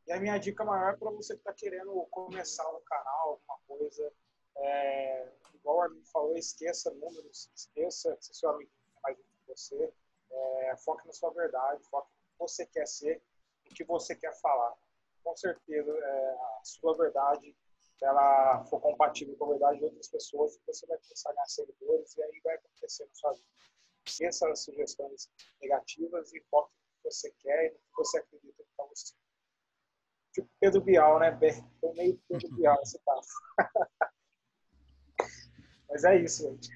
[0.07, 3.59] E a minha dica maior é para você que está querendo começar um canal, alguma
[3.67, 4.13] coisa,
[4.57, 9.47] é, igual o Armin falou, esqueça números, esqueça se seu amigo é mais do que
[9.47, 9.93] você,
[10.31, 13.21] é, foque na sua verdade, foque no que você quer ser,
[13.69, 14.75] o que você quer falar.
[15.23, 17.55] Com certeza, é, a sua verdade,
[17.97, 21.47] se ela for compatível com a verdade de outras pessoas, você vai começar a ganhar
[21.47, 23.45] seguidores e aí vai acontecer na sua vida.
[24.05, 25.29] Esqueça as sugestões
[25.61, 29.13] negativas e foque no que você quer e no que você acredita para você.
[30.33, 31.31] Tipo Pedro Bial, né?
[31.79, 33.29] Foi meio Pedro Bial nesse caso.
[35.89, 36.69] Mas é isso, gente.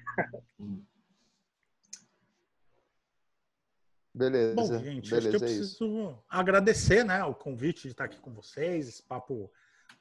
[4.14, 4.54] Beleza.
[4.54, 6.24] Bom, gente, beleza, acho que eu é preciso isso.
[6.28, 9.52] agradecer né, o convite de estar aqui com vocês, esse papo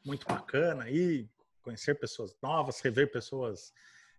[0.06, 1.28] muito bacana aí,
[1.62, 3.74] conhecer pessoas novas, rever pessoas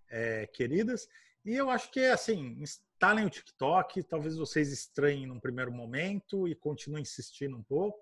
[0.08, 1.08] é, queridas.
[1.44, 6.54] E eu acho que, assim, instalem o TikTok, talvez vocês estranhem num primeiro momento e
[6.54, 7.98] continuem insistindo um pouco.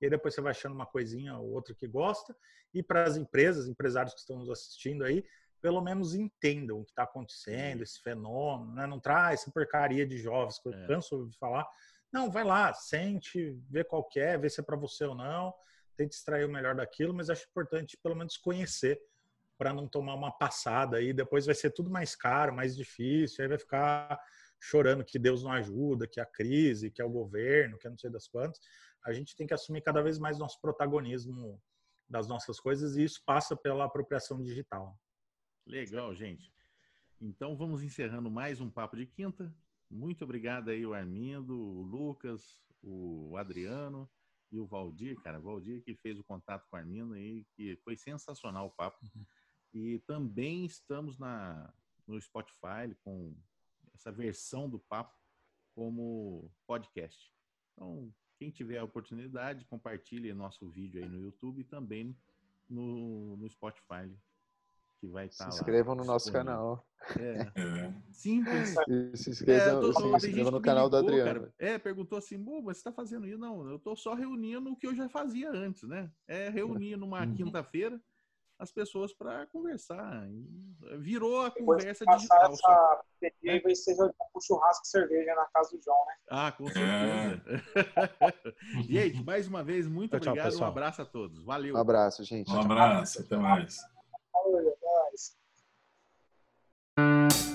[0.00, 2.34] E aí depois você vai achando uma coisinha ou outra que gosta.
[2.72, 5.24] E para as empresas, empresários que estão nos assistindo aí,
[5.60, 8.86] pelo menos entendam o que está acontecendo, esse fenômeno, né?
[8.86, 10.86] não traz essa porcaria de jovens que eu é.
[10.86, 11.68] canso de falar.
[12.12, 15.54] Não, vai lá, sente, vê qual é, vê se é para você ou não,
[16.00, 18.98] tente extrair o melhor daquilo, mas acho importante pelo menos conhecer
[19.58, 23.48] para não tomar uma passada aí, depois vai ser tudo mais caro, mais difícil, aí
[23.48, 24.18] vai ficar
[24.58, 27.98] chorando que Deus não ajuda, que a crise, que é o governo, que é não
[27.98, 28.58] sei das quantas.
[29.04, 31.62] A gente tem que assumir cada vez mais nosso protagonismo
[32.08, 34.98] das nossas coisas e isso passa pela apropriação digital.
[35.66, 36.50] Legal, gente.
[37.20, 39.54] Então vamos encerrando mais um Papo de Quinta.
[39.90, 44.10] Muito obrigado aí, o Armindo, o Lucas, o Adriano
[44.50, 45.38] e o Valdir, cara.
[45.38, 48.98] O Valdir que fez o contato com o Armindo aí, que foi sensacional o papo.
[49.04, 49.24] Uhum.
[49.72, 51.72] E também estamos na,
[52.06, 53.36] no Spotify com
[53.94, 55.16] essa versão do papo
[55.74, 57.32] como podcast.
[57.72, 62.16] Então, quem tiver a oportunidade, compartilhe nosso vídeo aí no YouTube e também
[62.68, 64.10] no, no Spotify
[65.00, 66.86] que vai estar tá Se inscrevam lá, no nosso canal.
[67.18, 67.60] É.
[67.60, 67.94] é.
[68.12, 68.74] Simples.
[69.14, 71.40] Se inscrevam, é, tô, se inscrevam no canal ligou, do Adriano.
[71.40, 71.54] Cara.
[71.58, 73.38] É, perguntou assim, mas você está fazendo isso?
[73.38, 76.10] Não, eu estou só reunindo o que eu já fazia antes, né?
[76.28, 77.34] É reunir numa uhum.
[77.34, 78.00] quinta-feira
[78.58, 80.28] as pessoas para conversar.
[80.98, 82.52] Virou a conversa digital.
[82.52, 83.00] Essa
[83.42, 86.14] e aí vai ser um churrasco e cerveja na casa do João, né?
[86.28, 87.42] Ah, com certeza.
[87.74, 88.82] É.
[88.84, 90.52] gente, mais uma vez, muito tchau, obrigado.
[90.52, 91.42] Tchau, um abraço a todos.
[91.42, 91.74] Valeu.
[91.74, 92.50] Um abraço, gente.
[92.50, 93.22] Um abraço.
[93.22, 93.78] Até mais.
[94.34, 94.76] Até
[97.00, 97.49] mais.